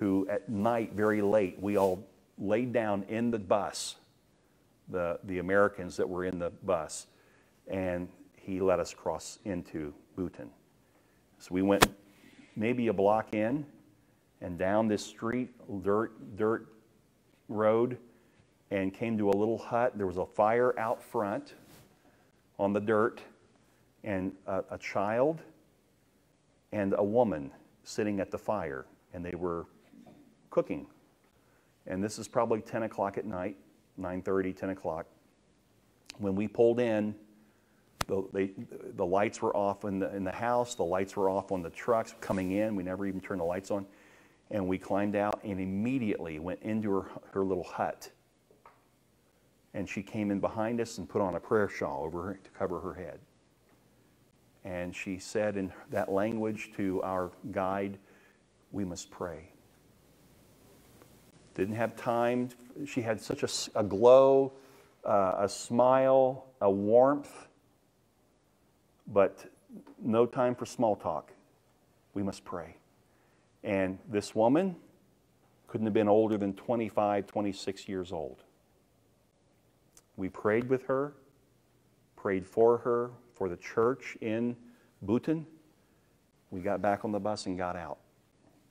[0.00, 2.02] who at night, very late, we all
[2.38, 3.96] laid down in the bus,
[4.88, 7.06] the, the Americans that were in the bus,
[7.68, 10.48] and he let us cross into Bhutan.
[11.38, 11.86] So we went
[12.56, 13.66] maybe a block in
[14.40, 15.50] and down this street,
[15.82, 16.66] dirt, dirt
[17.48, 17.98] road,
[18.70, 19.96] and came to a little hut.
[19.96, 21.54] There was a fire out front
[22.58, 23.20] on the dirt,
[24.04, 25.40] and a, a child
[26.72, 27.50] and a woman
[27.84, 29.66] sitting at the fire, and they were
[30.50, 30.86] cooking.
[31.86, 33.56] And this is probably 10 o'clock at night,
[33.98, 35.06] 9:30, 10 o'clock.
[36.18, 37.14] When we pulled in,
[38.06, 38.50] the, they,
[38.96, 41.70] the lights were off in the, in the house, the lights were off on the
[41.70, 42.76] trucks coming in.
[42.76, 43.86] We never even turned the lights on.
[44.50, 48.10] And we climbed out and immediately went into her, her little hut.
[49.74, 52.50] And she came in behind us and put on a prayer shawl over her to
[52.50, 53.20] cover her head.
[54.64, 57.98] And she said in that language to our guide,
[58.72, 59.52] We must pray.
[61.54, 62.50] Didn't have time.
[62.86, 64.52] She had such a, a glow,
[65.04, 67.48] uh, a smile, a warmth,
[69.06, 69.46] but
[70.02, 71.32] no time for small talk.
[72.14, 72.76] We must pray.
[73.62, 74.76] And this woman
[75.68, 78.42] couldn't have been older than 25, 26 years old.
[80.20, 81.14] We prayed with her,
[82.14, 84.54] prayed for her, for the church in
[85.00, 85.46] Bhutan.
[86.50, 87.96] We got back on the bus and got out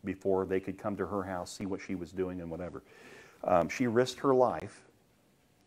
[0.05, 2.83] before they could come to her house, see what she was doing, and whatever.
[3.43, 4.83] Um, she risked her life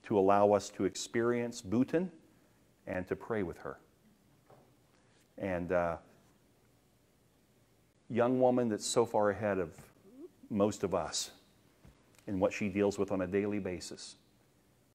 [0.04, 2.12] to allow us to experience Bhutan
[2.86, 3.80] and to pray with her.
[5.36, 5.96] And uh,
[8.08, 9.74] young woman that's so far ahead of
[10.48, 11.32] most of us
[12.28, 14.14] in what she deals with on a daily basis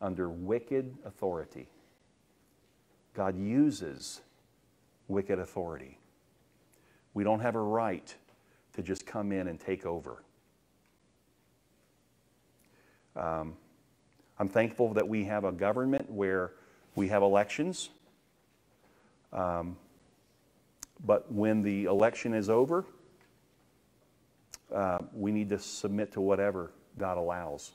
[0.02, 1.68] under wicked authority.
[3.14, 4.22] God uses
[5.08, 5.98] wicked authority.
[7.14, 8.14] We don't have a right
[8.74, 10.24] to just come in and take over.
[13.16, 13.56] Um,
[14.40, 16.52] I'm thankful that we have a government where
[16.96, 17.90] we have elections.
[19.34, 19.78] Um,
[21.04, 22.86] but when the election is over,
[24.74, 27.72] uh, we need to submit to whatever God allows.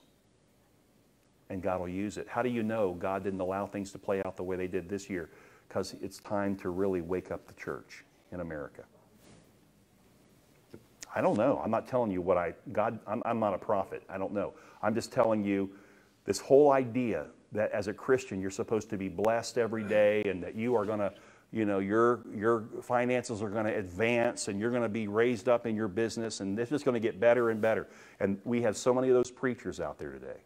[1.52, 2.26] And God will use it.
[2.30, 4.88] How do you know God didn't allow things to play out the way they did
[4.88, 5.28] this year?
[5.68, 8.84] Because it's time to really wake up the church in America.
[11.14, 11.60] I don't know.
[11.62, 14.02] I'm not telling you what I, God, I'm, I'm not a prophet.
[14.08, 14.54] I don't know.
[14.82, 15.70] I'm just telling you
[16.24, 20.42] this whole idea that as a Christian you're supposed to be blessed every day and
[20.42, 21.12] that you are going to,
[21.52, 25.50] you know, your, your finances are going to advance and you're going to be raised
[25.50, 27.88] up in your business and this is going to get better and better.
[28.20, 30.40] And we have so many of those preachers out there today.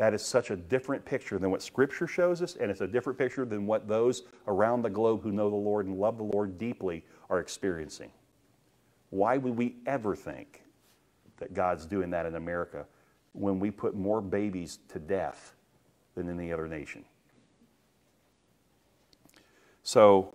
[0.00, 3.18] That is such a different picture than what Scripture shows us, and it's a different
[3.18, 6.56] picture than what those around the globe who know the Lord and love the Lord
[6.56, 8.10] deeply are experiencing.
[9.10, 10.62] Why would we ever think
[11.36, 12.86] that God's doing that in America
[13.32, 15.52] when we put more babies to death
[16.14, 17.04] than any other nation?
[19.82, 20.34] So,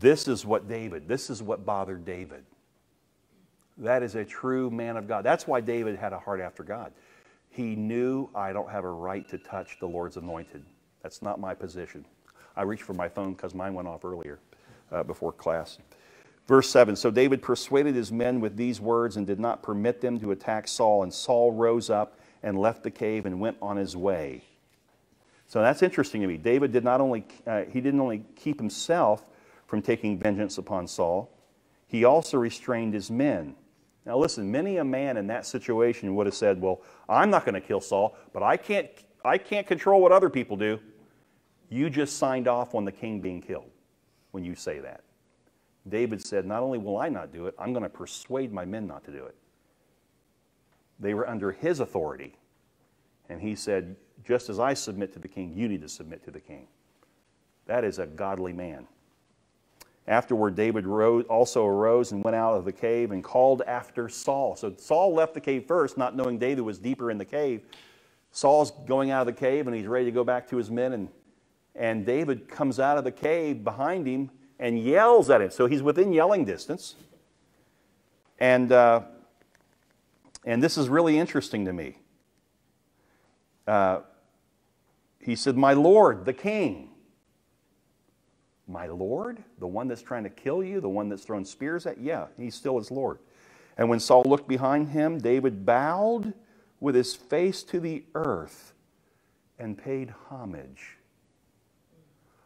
[0.00, 2.46] this is what David, this is what bothered David.
[3.76, 5.24] That is a true man of God.
[5.24, 6.94] That's why David had a heart after God.
[7.52, 10.64] He knew I don't have a right to touch the Lord's anointed.
[11.02, 12.06] That's not my position.
[12.56, 14.38] I reached for my phone because mine went off earlier
[14.90, 15.78] uh, before class.
[16.48, 20.18] Verse 7 So David persuaded his men with these words and did not permit them
[20.20, 21.02] to attack Saul.
[21.02, 24.44] And Saul rose up and left the cave and went on his way.
[25.46, 26.38] So that's interesting to me.
[26.38, 29.26] David did not only, uh, he didn't only keep himself
[29.66, 31.30] from taking vengeance upon Saul,
[31.86, 33.54] he also restrained his men.
[34.04, 37.54] Now listen, many a man in that situation would have said, Well, I'm not going
[37.54, 38.88] to kill Saul, but I can't,
[39.24, 40.80] I can't control what other people do.
[41.68, 43.70] You just signed off on the king being killed
[44.32, 45.02] when you say that.
[45.88, 48.86] David said, Not only will I not do it, I'm going to persuade my men
[48.86, 49.36] not to do it.
[51.00, 52.34] They were under his authority.
[53.28, 56.30] And he said, Just as I submit to the king, you need to submit to
[56.30, 56.66] the king.
[57.66, 58.86] That is a godly man.
[60.08, 64.56] Afterward, David rose, also arose and went out of the cave and called after Saul.
[64.56, 67.62] So Saul left the cave first, not knowing David was deeper in the cave.
[68.32, 70.92] Saul's going out of the cave and he's ready to go back to his men.
[70.94, 71.08] And,
[71.76, 75.50] and David comes out of the cave behind him and yells at him.
[75.50, 76.96] So he's within yelling distance.
[78.40, 79.02] And, uh,
[80.44, 81.98] and this is really interesting to me.
[83.68, 84.00] Uh,
[85.20, 86.91] he said, My Lord, the king.
[88.68, 89.42] My Lord?
[89.58, 90.80] The one that's trying to kill you?
[90.80, 91.98] The one that's throwing spears at?
[91.98, 93.18] Yeah, he's still his Lord.
[93.76, 96.34] And when Saul looked behind him, David bowed
[96.80, 98.74] with his face to the earth
[99.58, 100.98] and paid homage.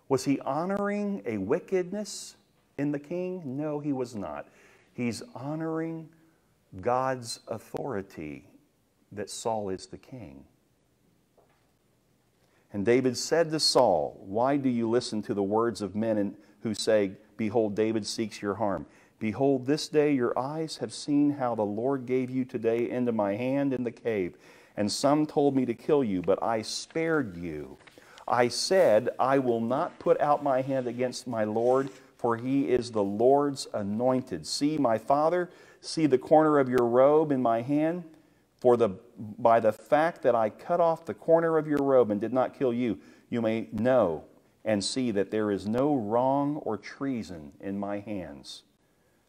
[0.09, 2.37] Was he honoring a wickedness
[2.79, 3.43] in the king?
[3.45, 4.47] No, he was not.
[4.93, 6.09] He's honoring
[6.81, 8.49] God's authority
[9.13, 10.45] that Saul is the king.
[12.77, 16.75] And David said to Saul, Why do you listen to the words of men who
[16.75, 18.85] say, Behold, David seeks your harm?
[19.19, 23.35] Behold, this day your eyes have seen how the Lord gave you today into my
[23.35, 24.37] hand in the cave.
[24.77, 27.79] And some told me to kill you, but I spared you.
[28.29, 32.91] I said, I will not put out my hand against my Lord, for he is
[32.91, 34.47] the Lord's anointed.
[34.47, 35.49] See, my father,
[35.81, 38.05] see the corner of your robe in my hand.
[38.67, 42.21] For the, by the fact that I cut off the corner of your robe and
[42.21, 42.99] did not kill you,
[43.31, 44.25] you may know
[44.65, 48.65] and see that there is no wrong or treason in my hands.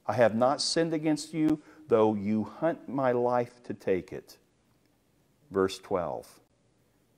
[0.08, 4.40] I have not sinned against you, though you hunt my life to take it.
[5.52, 6.40] Verse 12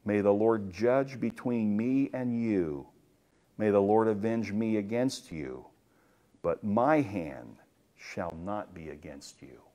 [0.03, 2.85] May the Lord judge between me and you.
[3.57, 5.67] May the Lord avenge me against you.
[6.41, 7.59] But my hand
[7.95, 9.68] shall not be against you.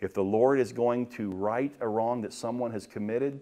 [0.00, 3.40] If the Lord is going to right a wrong that someone has committed,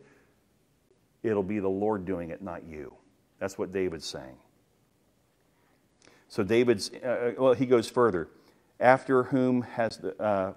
[1.23, 2.95] it'll be the Lord doing it, not you.
[3.39, 4.37] That's what David's saying.
[6.29, 8.29] So David's, uh, uh, well, he goes further.
[8.81, 10.53] After whom has the, uh,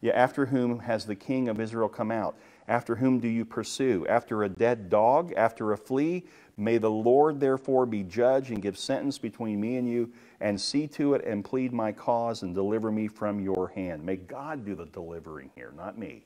[0.00, 2.36] yeah, after whom has the king of Israel come out?
[2.66, 4.06] After whom do you pursue?
[4.06, 5.32] After a dead dog?
[5.36, 6.24] After a flea?
[6.56, 10.86] May the Lord therefore be judge and give sentence between me and you, and see
[10.88, 14.04] to it and plead my cause and deliver me from your hand.
[14.04, 16.24] May God do the delivering here, not me.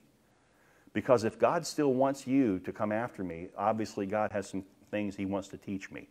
[0.93, 5.16] Because if God still wants you to come after me, obviously God has some things
[5.16, 6.09] He wants to teach me.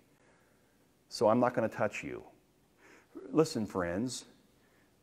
[1.09, 2.23] So I'm not going to touch you.
[3.31, 4.25] Listen, friends,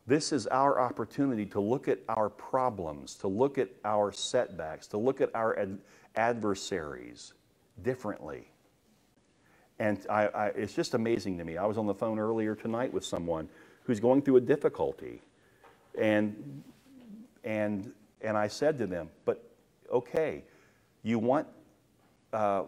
[0.06, 4.98] this is our opportunity to look at our problems, to look at our setbacks, to
[4.98, 5.78] look at our ad-
[6.16, 7.32] adversaries
[7.82, 8.48] differently.
[9.84, 11.58] And I, I, it's just amazing to me.
[11.58, 13.50] I was on the phone earlier tonight with someone
[13.82, 15.20] who's going through a difficulty.
[15.98, 16.62] And,
[17.44, 19.44] and, and I said to them, but
[19.92, 20.42] okay,
[21.02, 21.46] you want
[22.32, 22.62] uh,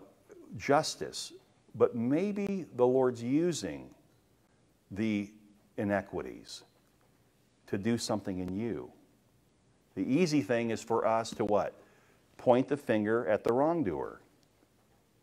[0.59, 1.33] justice,
[1.75, 3.89] but maybe the Lord's using
[4.91, 5.31] the
[5.79, 6.65] inequities
[7.69, 8.93] to do something in you.
[9.95, 11.73] The easy thing is for us to what?
[12.37, 14.21] Point the finger at the wrongdoer.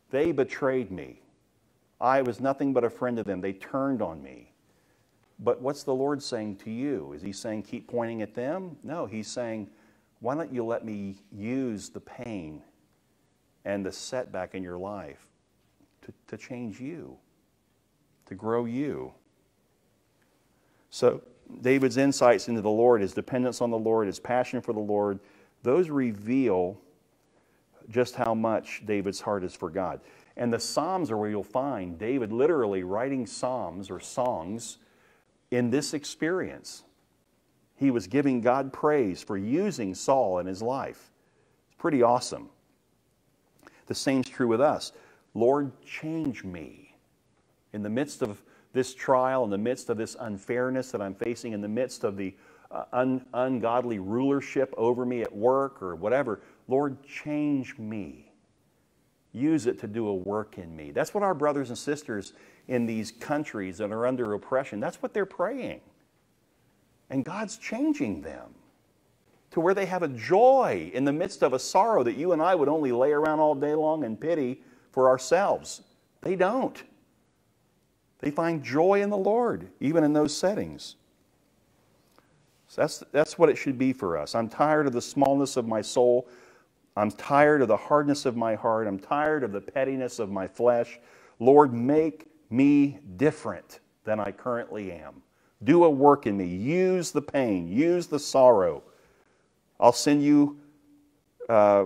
[0.10, 1.20] They betrayed me.
[2.04, 3.40] I was nothing but a friend of them.
[3.40, 4.52] They turned on me.
[5.40, 7.14] But what's the Lord saying to you?
[7.14, 8.76] Is He saying, keep pointing at them?
[8.84, 9.70] No, He's saying,
[10.20, 12.62] why don't you let me use the pain
[13.64, 15.26] and the setback in your life
[16.02, 17.16] to, to change you,
[18.26, 19.14] to grow you?
[20.90, 21.22] So,
[21.62, 25.20] David's insights into the Lord, his dependence on the Lord, his passion for the Lord,
[25.62, 26.80] those reveal
[27.90, 30.00] just how much David's heart is for God.
[30.36, 34.80] And the Psalms are where you'll find David literally writing psalms or songs
[35.52, 36.84] in this experience.
[37.76, 41.12] He was giving God praise for using Saul in his life.
[41.68, 42.50] It's pretty awesome.
[43.86, 44.92] The same's true with us.
[45.34, 46.96] Lord, change me.
[47.74, 51.54] In the midst of this trial, in the midst of this unfairness that I'm facing,
[51.54, 52.36] in the midst of the
[52.72, 58.23] uh, un- ungodly rulership over me at work or whatever, Lord, change me
[59.34, 60.92] use it to do a work in me.
[60.92, 62.34] That's what our brothers and sisters
[62.68, 65.82] in these countries that are under oppression, that's what they're praying.
[67.10, 68.56] And God's changing them
[69.52, 72.42] to where they have a joy in the midst of a sorrow that you and
[72.42, 74.62] I would only lay around all day long and pity
[74.92, 75.82] for ourselves.
[76.22, 76.82] They don't.
[78.20, 80.96] They find joy in the Lord, even in those settings.
[82.68, 84.34] So that's, that's what it should be for us.
[84.34, 86.28] I'm tired of the smallness of my soul.
[86.96, 88.88] I'm tired of the hardness of my heart.
[88.88, 91.00] I'm tired of the pettiness of my flesh.
[91.40, 95.24] Lord, make me different than I currently am.
[95.64, 96.46] Do a work in me.
[96.46, 98.84] Use the pain, use the sorrow.
[99.80, 100.60] I'll send you
[101.50, 101.86] uh,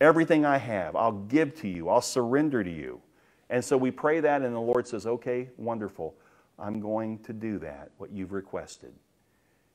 [0.00, 0.94] everything I have.
[0.94, 3.00] I'll give to you, I'll surrender to you.
[3.50, 6.14] And so we pray that, and the Lord says, Okay, wonderful.
[6.58, 8.92] I'm going to do that, what you've requested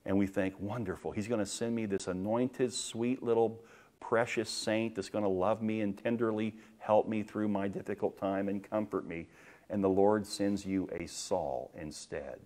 [0.07, 3.61] and we think, wonderful, he's going to send me this anointed, sweet little
[3.99, 8.47] precious saint that's going to love me and tenderly help me through my difficult time
[8.47, 9.27] and comfort me.
[9.69, 12.39] And the Lord sends you a Saul instead.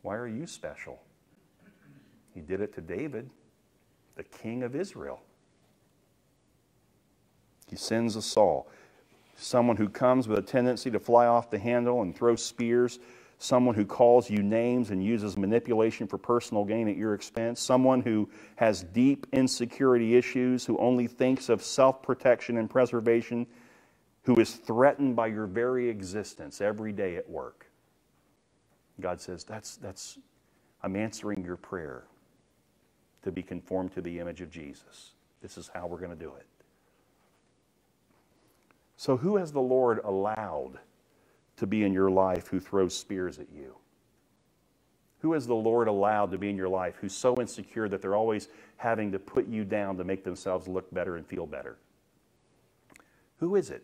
[0.00, 0.98] Why are you special?
[2.34, 3.28] He did it to David,
[4.16, 5.20] the king of Israel.
[7.68, 8.66] He sends a Saul
[9.36, 12.98] someone who comes with a tendency to fly off the handle and throw spears,
[13.38, 18.00] someone who calls you names and uses manipulation for personal gain at your expense, someone
[18.00, 23.46] who has deep insecurity issues, who only thinks of self protection and preservation,
[24.22, 27.66] who is threatened by your very existence every day at work.
[29.00, 30.18] God says, That's, that's,
[30.82, 32.04] I'm answering your prayer
[33.22, 35.14] to be conformed to the image of Jesus.
[35.42, 36.46] This is how we're going to do it.
[38.96, 40.78] So, who has the Lord allowed
[41.56, 43.76] to be in your life who throws spears at you?
[45.20, 48.14] Who has the Lord allowed to be in your life who's so insecure that they're
[48.14, 51.78] always having to put you down to make themselves look better and feel better?
[53.38, 53.82] Who is it?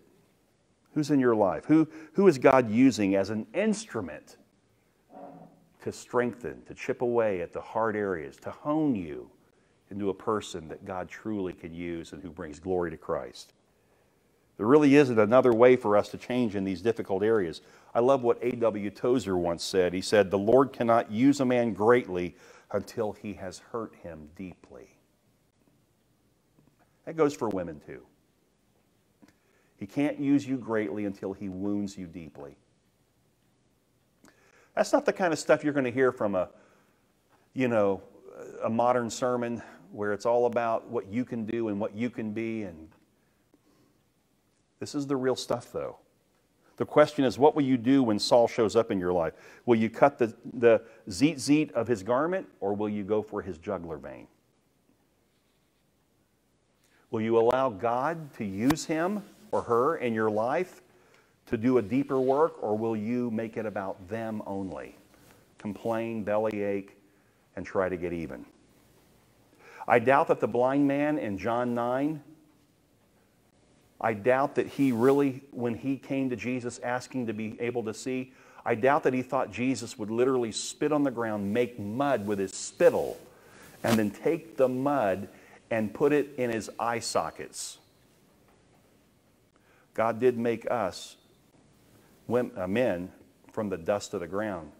[0.94, 1.64] Who's in your life?
[1.66, 4.36] Who, who is God using as an instrument
[5.82, 9.30] to strengthen, to chip away at the hard areas, to hone you
[9.90, 13.54] into a person that God truly can use and who brings glory to Christ.
[14.60, 17.62] There really isn't another way for us to change in these difficult areas.
[17.94, 18.90] I love what A.W.
[18.90, 19.94] Tozer once said.
[19.94, 22.36] He said, The Lord cannot use a man greatly
[22.70, 24.98] until he has hurt him deeply.
[27.06, 28.02] That goes for women too.
[29.78, 32.54] He can't use you greatly until he wounds you deeply.
[34.76, 36.50] That's not the kind of stuff you're going to hear from a,
[37.54, 38.02] you know,
[38.62, 42.32] a modern sermon where it's all about what you can do and what you can
[42.32, 42.64] be.
[42.64, 42.90] And
[44.80, 45.98] this is the real stuff, though.
[46.78, 49.34] The question is, what will you do when Saul shows up in your life?
[49.66, 53.58] Will you cut the, the tzitzit of his garment, or will you go for his
[53.58, 54.26] jugular vein?
[57.10, 59.22] Will you allow God to use him
[59.52, 60.80] or her in your life
[61.46, 64.96] to do a deeper work, or will you make it about them only?
[65.58, 66.96] Complain, bellyache,
[67.56, 68.46] and try to get even.
[69.86, 72.22] I doubt that the blind man in John 9,
[74.00, 77.92] I doubt that he really, when he came to Jesus asking to be able to
[77.92, 78.32] see,
[78.64, 82.38] I doubt that he thought Jesus would literally spit on the ground, make mud with
[82.38, 83.18] his spittle,
[83.84, 85.28] and then take the mud
[85.70, 87.78] and put it in his eye sockets.
[89.94, 91.16] God did make us
[92.32, 93.10] uh, men
[93.52, 94.72] from the dust of the ground.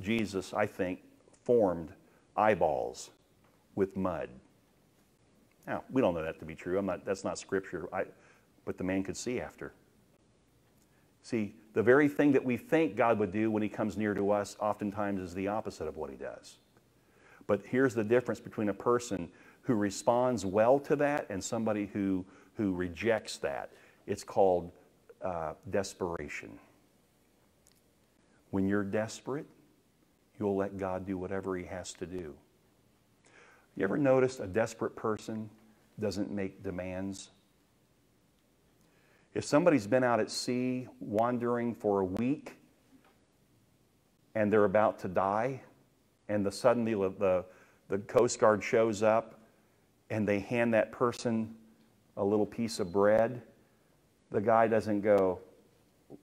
[0.00, 1.00] Jesus, I think,
[1.44, 1.90] formed
[2.36, 3.10] eyeballs
[3.74, 4.28] with mud.
[5.66, 6.78] Now, we don't know that to be true.
[6.78, 8.04] I'm not, that's not scripture, I,
[8.66, 9.72] but the man could see after.
[11.22, 14.30] See, the very thing that we think God would do when he comes near to
[14.30, 16.58] us oftentimes is the opposite of what he does.
[17.46, 19.28] But here's the difference between a person
[19.62, 22.24] who responds well to that and somebody who,
[22.56, 23.70] who rejects that.
[24.06, 24.70] It's called
[25.22, 26.58] uh, desperation.
[28.50, 29.46] When you're desperate,
[30.38, 32.34] you'll let God do whatever He has to do.
[33.76, 35.50] You ever noticed a desperate person
[36.00, 37.30] doesn't make demands?
[39.36, 42.56] If somebody's been out at sea wandering for a week
[44.34, 45.60] and they're about to die,
[46.30, 47.44] and the, suddenly the,
[47.88, 49.38] the Coast Guard shows up
[50.08, 51.54] and they hand that person
[52.16, 53.42] a little piece of bread,
[54.30, 55.38] the guy doesn't go,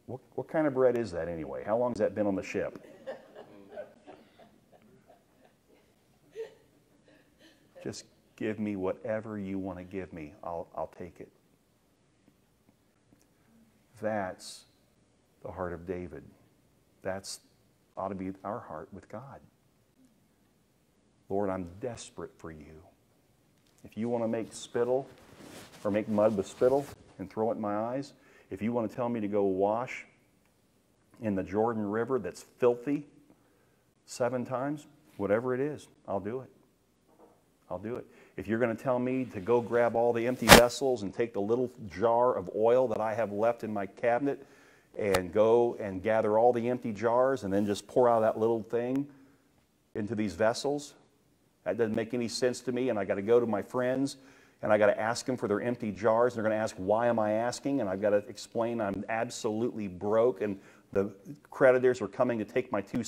[0.08, 1.62] what, what kind of bread is that anyway?
[1.64, 2.84] How long has that been on the ship?
[7.84, 10.34] Just give me whatever you want to give me.
[10.44, 11.30] I'll, I'll take it.
[14.02, 14.66] That's
[15.44, 16.24] the heart of David.
[17.02, 17.40] That's
[17.98, 19.40] ought to be our heart with God.
[21.30, 22.82] Lord, I'm desperate for you.
[23.84, 25.08] If you want to make spittle
[25.84, 26.86] or make mud with spittle
[27.20, 28.14] and throw it in my eyes,
[28.50, 30.06] if you want to tell me to go wash
[31.22, 33.06] in the Jordan River that's filthy
[34.06, 34.88] seven times,
[35.18, 36.50] whatever it is, I'll do it.
[37.70, 38.06] I'll do it.
[38.36, 41.34] If you're going to tell me to go grab all the empty vessels and take
[41.34, 44.44] the little jar of oil that I have left in my cabinet
[44.98, 48.64] and go and gather all the empty jars and then just pour out that little
[48.64, 49.08] thing
[49.94, 50.96] into these vessels,
[51.64, 52.90] that doesn't make any sense to me.
[52.90, 54.18] And I got to go to my friends
[54.64, 56.34] and I got to ask them for their empty jars.
[56.34, 57.82] They're going to ask, why am I asking?
[57.82, 60.60] And I've got to explain I'm absolutely broke and
[60.92, 61.12] the
[61.52, 63.04] creditors are coming to take my two.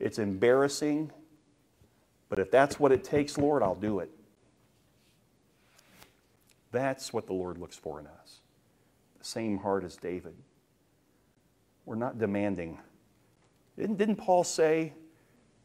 [0.00, 1.12] It's embarrassing.
[2.28, 4.10] But if that's what it takes, Lord, I'll do it.
[6.74, 8.40] That's what the Lord looks for in us.
[9.18, 10.34] The same heart as David.
[11.86, 12.78] We're not demanding.
[13.78, 14.92] Didn't, didn't Paul say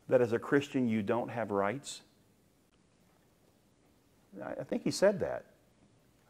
[0.08, 2.02] that as a Christian you don't have rights?
[4.44, 5.46] I think he said that.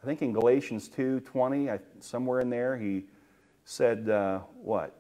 [0.01, 3.03] I think in Galatians 2:20, somewhere in there, he
[3.65, 4.95] said, uh, "What?"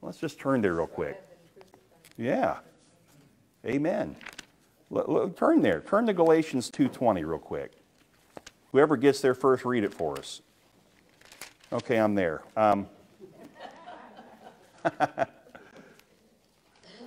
[0.00, 1.20] Let's just turn there real quick.
[2.16, 2.58] Yeah,
[3.66, 4.16] Amen.
[4.88, 5.80] Look, look, turn there.
[5.80, 7.72] Turn to Galatians 2.20 real quick.
[8.72, 10.42] Whoever gets there first, read it for us.
[11.72, 12.42] Okay, I'm there.
[12.56, 12.88] Um,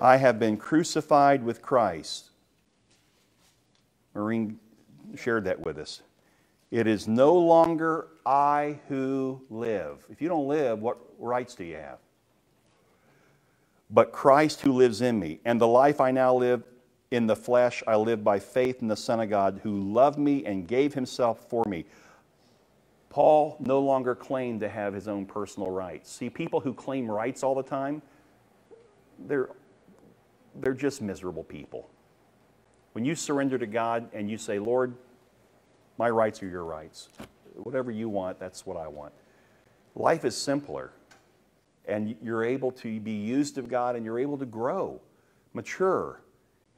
[0.01, 2.29] I have been crucified with Christ.
[4.13, 4.59] Maureen
[5.15, 6.01] shared that with us.
[6.71, 10.05] It is no longer I who live.
[10.09, 11.99] If you don't live, what rights do you have?
[13.89, 15.39] But Christ who lives in me.
[15.45, 16.63] And the life I now live
[17.13, 20.43] in the flesh, I live by faith in the Son of God who loved me
[20.45, 21.85] and gave himself for me.
[23.09, 26.11] Paul no longer claimed to have his own personal rights.
[26.11, 28.01] See, people who claim rights all the time,
[29.27, 29.49] they're,
[30.55, 31.87] they're just miserable people.
[32.93, 34.95] When you surrender to God and you say, Lord,
[35.99, 37.09] my rights are your rights.
[37.53, 39.13] Whatever you want, that's what I want.
[39.93, 40.93] Life is simpler,
[41.85, 44.99] and you're able to be used of God and you're able to grow,
[45.53, 46.22] mature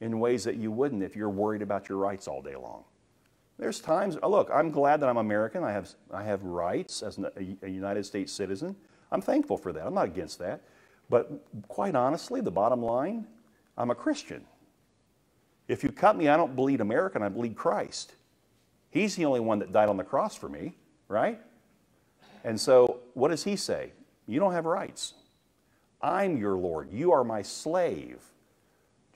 [0.00, 2.84] in ways that you wouldn't if you're worried about your rights all day long.
[3.58, 5.64] There's times, oh, look, I'm glad that I'm American.
[5.64, 7.32] I have, I have rights as a,
[7.62, 8.76] a United States citizen.
[9.10, 9.86] I'm thankful for that.
[9.86, 10.60] I'm not against that.
[11.08, 11.30] But
[11.68, 13.26] quite honestly, the bottom line,
[13.78, 14.44] I'm a Christian.
[15.68, 18.14] If you cut me, I don't bleed American, I bleed Christ.
[18.90, 20.74] He's the only one that died on the cross for me,
[21.08, 21.40] right?
[22.44, 23.92] And so, what does he say?
[24.26, 25.14] You don't have rights.
[26.00, 26.92] I'm your Lord.
[26.92, 28.20] You are my slave.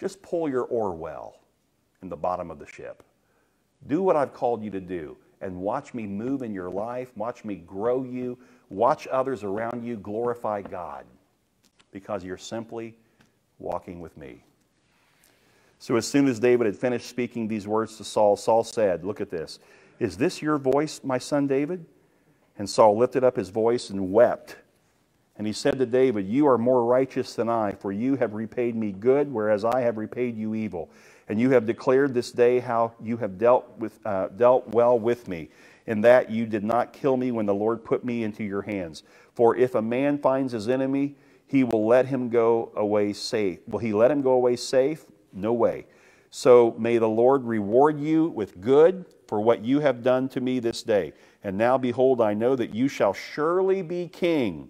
[0.00, 1.36] Just pull your oar well
[2.02, 3.04] in the bottom of the ship.
[3.86, 7.44] Do what I've called you to do and watch me move in your life, watch
[7.44, 8.38] me grow you,
[8.70, 11.04] watch others around you glorify God
[11.92, 12.94] because you're simply
[13.58, 14.42] walking with me.
[15.78, 19.20] So, as soon as David had finished speaking these words to Saul, Saul said, Look
[19.20, 19.58] at this.
[19.98, 21.84] Is this your voice, my son David?
[22.58, 24.56] And Saul lifted up his voice and wept.
[25.40, 28.76] And he said to David, You are more righteous than I, for you have repaid
[28.76, 30.90] me good, whereas I have repaid you evil.
[31.30, 35.28] And you have declared this day how you have dealt, with, uh, dealt well with
[35.28, 35.48] me,
[35.86, 39.02] in that you did not kill me when the Lord put me into your hands.
[39.32, 43.60] For if a man finds his enemy, he will let him go away safe.
[43.66, 45.06] Will he let him go away safe?
[45.32, 45.86] No way.
[46.28, 50.58] So may the Lord reward you with good for what you have done to me
[50.58, 51.14] this day.
[51.42, 54.68] And now, behold, I know that you shall surely be king,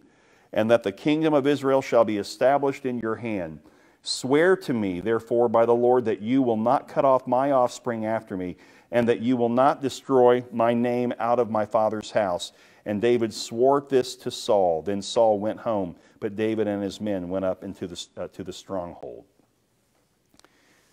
[0.53, 3.61] and that the kingdom of Israel shall be established in your hand.
[4.03, 8.07] Swear to me, therefore, by the Lord, that you will not cut off my offspring
[8.07, 8.57] after me,
[8.91, 12.53] and that you will not destroy my name out of my father's house.
[12.87, 14.83] And David swore this to Saul.
[14.83, 18.43] Then Saul went home, but David and his men went up into the, uh, to
[18.43, 19.27] the stronghold.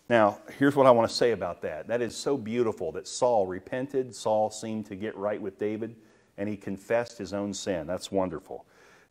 [0.09, 1.87] Now, here's what I want to say about that.
[1.87, 4.13] That is so beautiful that Saul repented.
[4.15, 5.95] Saul seemed to get right with David,
[6.37, 7.87] and he confessed his own sin.
[7.87, 8.65] That's wonderful.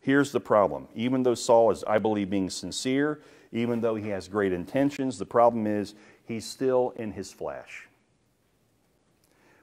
[0.06, 0.86] Here's the problem.
[0.94, 3.20] Even though Saul is, I believe, being sincere,
[3.50, 7.88] even though he has great intentions, the problem is he's still in his flesh.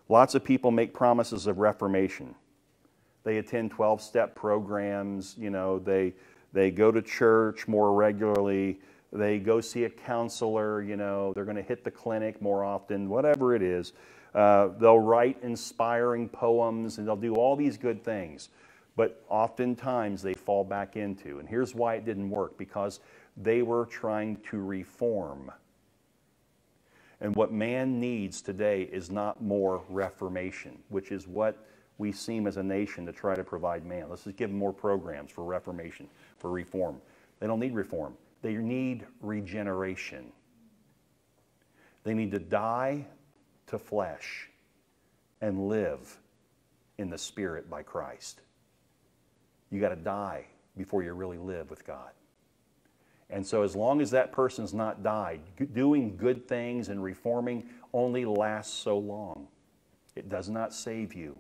[0.10, 2.36] Lots of people make promises of reformation.
[3.24, 6.14] They attend 12 step programs, you know, they,
[6.52, 8.80] they go to church more regularly
[9.14, 13.08] they go see a counselor, you know, they're going to hit the clinic more often,
[13.10, 13.94] whatever it is.
[14.34, 18.50] Uh, they'll write inspiring poems and they'll do all these good things.
[18.96, 23.00] But oftentimes they fall back into, and here's why it didn't work because
[23.38, 25.52] they were trying to reform.
[27.20, 31.66] And what man needs today is not more reformation, which is what
[31.98, 34.10] we seem as a nation to try to provide man.
[34.10, 36.08] Let's just give them more programs for reformation,
[36.38, 37.02] for reform.
[37.40, 38.16] They don't need reform.
[38.42, 40.32] They need regeneration.
[42.04, 43.06] They need to die
[43.68, 44.50] to flesh
[45.42, 46.20] and live
[46.98, 48.42] in the Spirit by Christ.
[49.74, 50.46] You got to die
[50.78, 52.12] before you really live with God.
[53.32, 55.42] And so, as long as that person's not died,
[55.74, 59.48] doing good things and reforming only lasts so long.
[60.16, 61.36] It does not save you,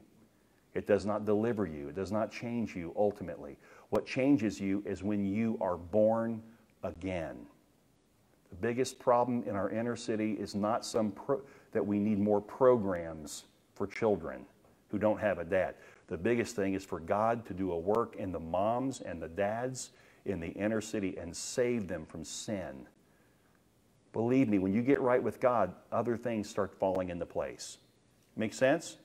[0.73, 3.55] it does not deliver you, it does not change you ultimately.
[3.89, 6.41] What changes you is when you are born
[6.81, 7.37] again.
[8.49, 11.13] The biggest problem in our inner city is not some
[11.71, 13.43] that we need more programs
[13.75, 14.43] for children
[14.89, 15.75] who don't have a dad.
[16.13, 19.27] The biggest thing is for God to do a work in the moms and the
[19.27, 19.89] dads
[20.25, 22.85] in the inner city and save them from sin.
[24.11, 27.79] Believe me, when you get right with God, other things start falling into place.
[28.35, 28.97] Make sense?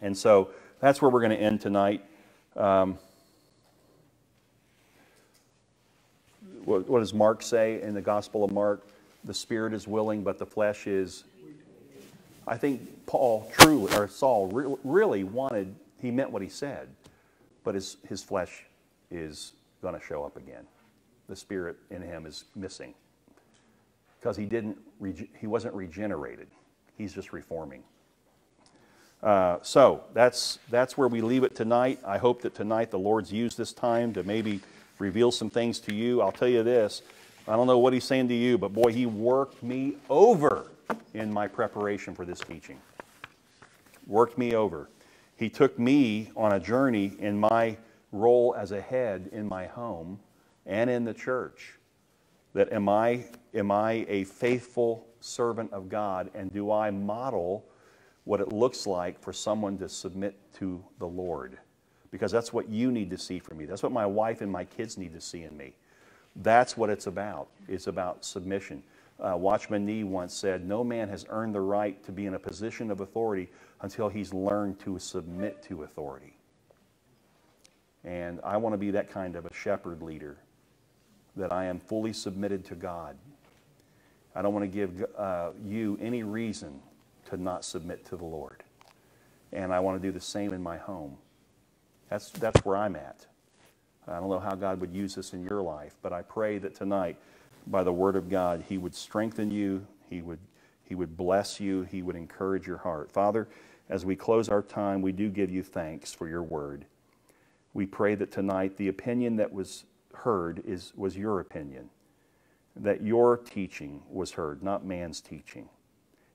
[0.00, 0.48] And so
[0.80, 2.02] that's where we're going to end tonight.
[2.56, 2.96] Um,
[6.64, 8.86] what, what does Mark say in the Gospel of Mark?
[9.22, 11.24] The spirit is willing, but the flesh is.
[12.48, 16.88] I think Paul truly, or Saul, re- really wanted, he meant what he said,
[17.64, 18.64] but his, his flesh
[19.10, 19.52] is
[19.82, 20.66] going to show up again.
[21.28, 22.94] The spirit in him is missing.
[24.20, 24.78] because he didn't
[25.40, 26.48] he wasn't regenerated.
[26.98, 27.84] He's just reforming.
[29.22, 32.00] Uh, so that's that's where we leave it tonight.
[32.06, 34.60] I hope that tonight the Lord's used this time to maybe
[34.98, 36.22] reveal some things to you.
[36.22, 37.02] I'll tell you this:
[37.48, 40.66] I don't know what He's saying to you, but boy, He worked me over
[41.14, 42.78] in my preparation for this teaching.
[44.06, 44.88] Worked me over.
[45.36, 47.76] He took me on a journey in my
[48.12, 50.18] role as a head in my home
[50.66, 51.74] and in the church.
[52.54, 57.64] That am I am I a faithful servant of God and do I model
[58.24, 61.58] what it looks like for someone to submit to the Lord?
[62.10, 63.66] Because that's what you need to see from me.
[63.66, 65.74] That's what my wife and my kids need to see in me.
[66.36, 67.48] That's what it's about.
[67.68, 68.82] It's about submission.
[69.20, 72.38] Uh, Watchman Nee once said, No man has earned the right to be in a
[72.38, 73.48] position of authority
[73.80, 76.36] until he's learned to submit to authority.
[78.04, 80.38] And I want to be that kind of a shepherd leader,
[81.36, 83.16] that I am fully submitted to God.
[84.34, 86.80] I don't want to give uh, you any reason
[87.26, 88.62] to not submit to the Lord.
[89.52, 91.16] And I want to do the same in my home.
[92.08, 93.26] That's, that's where I'm at.
[94.06, 96.74] I don't know how God would use this in your life, but I pray that
[96.74, 97.16] tonight,
[97.70, 100.40] by the Word of God, He would strengthen you, He would,
[100.84, 103.12] he would bless you, He would encourage your heart.
[103.12, 103.48] Father,
[103.88, 106.86] as we close our time, we do give you thanks for your Word.
[107.74, 109.84] We pray that tonight the opinion that was
[110.14, 111.90] heard is, was your opinion,
[112.76, 115.68] that your teaching was heard, not man's teaching.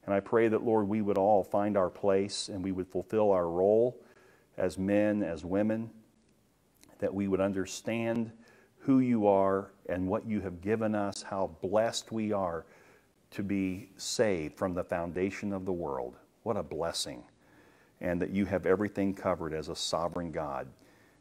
[0.05, 3.31] And I pray that, Lord, we would all find our place and we would fulfill
[3.31, 3.97] our role
[4.57, 5.89] as men, as women,
[6.99, 8.31] that we would understand
[8.85, 12.65] who you are and what you have given us, how blessed we are
[13.31, 16.15] to be saved from the foundation of the world.
[16.43, 17.23] What a blessing.
[18.01, 20.67] And that you have everything covered as a sovereign God.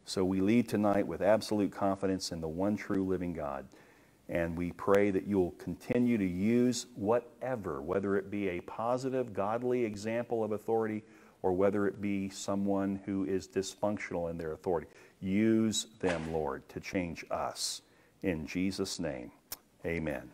[0.05, 3.67] So we leave tonight with absolute confidence in the one true living God.
[4.29, 9.85] And we pray that you'll continue to use whatever, whether it be a positive, godly
[9.85, 11.05] example of authority
[11.43, 14.87] or whether it be someone who is dysfunctional in their authority.
[15.23, 17.83] Use them, Lord, to change us.
[18.23, 19.31] In Jesus' name,
[19.87, 20.29] amen.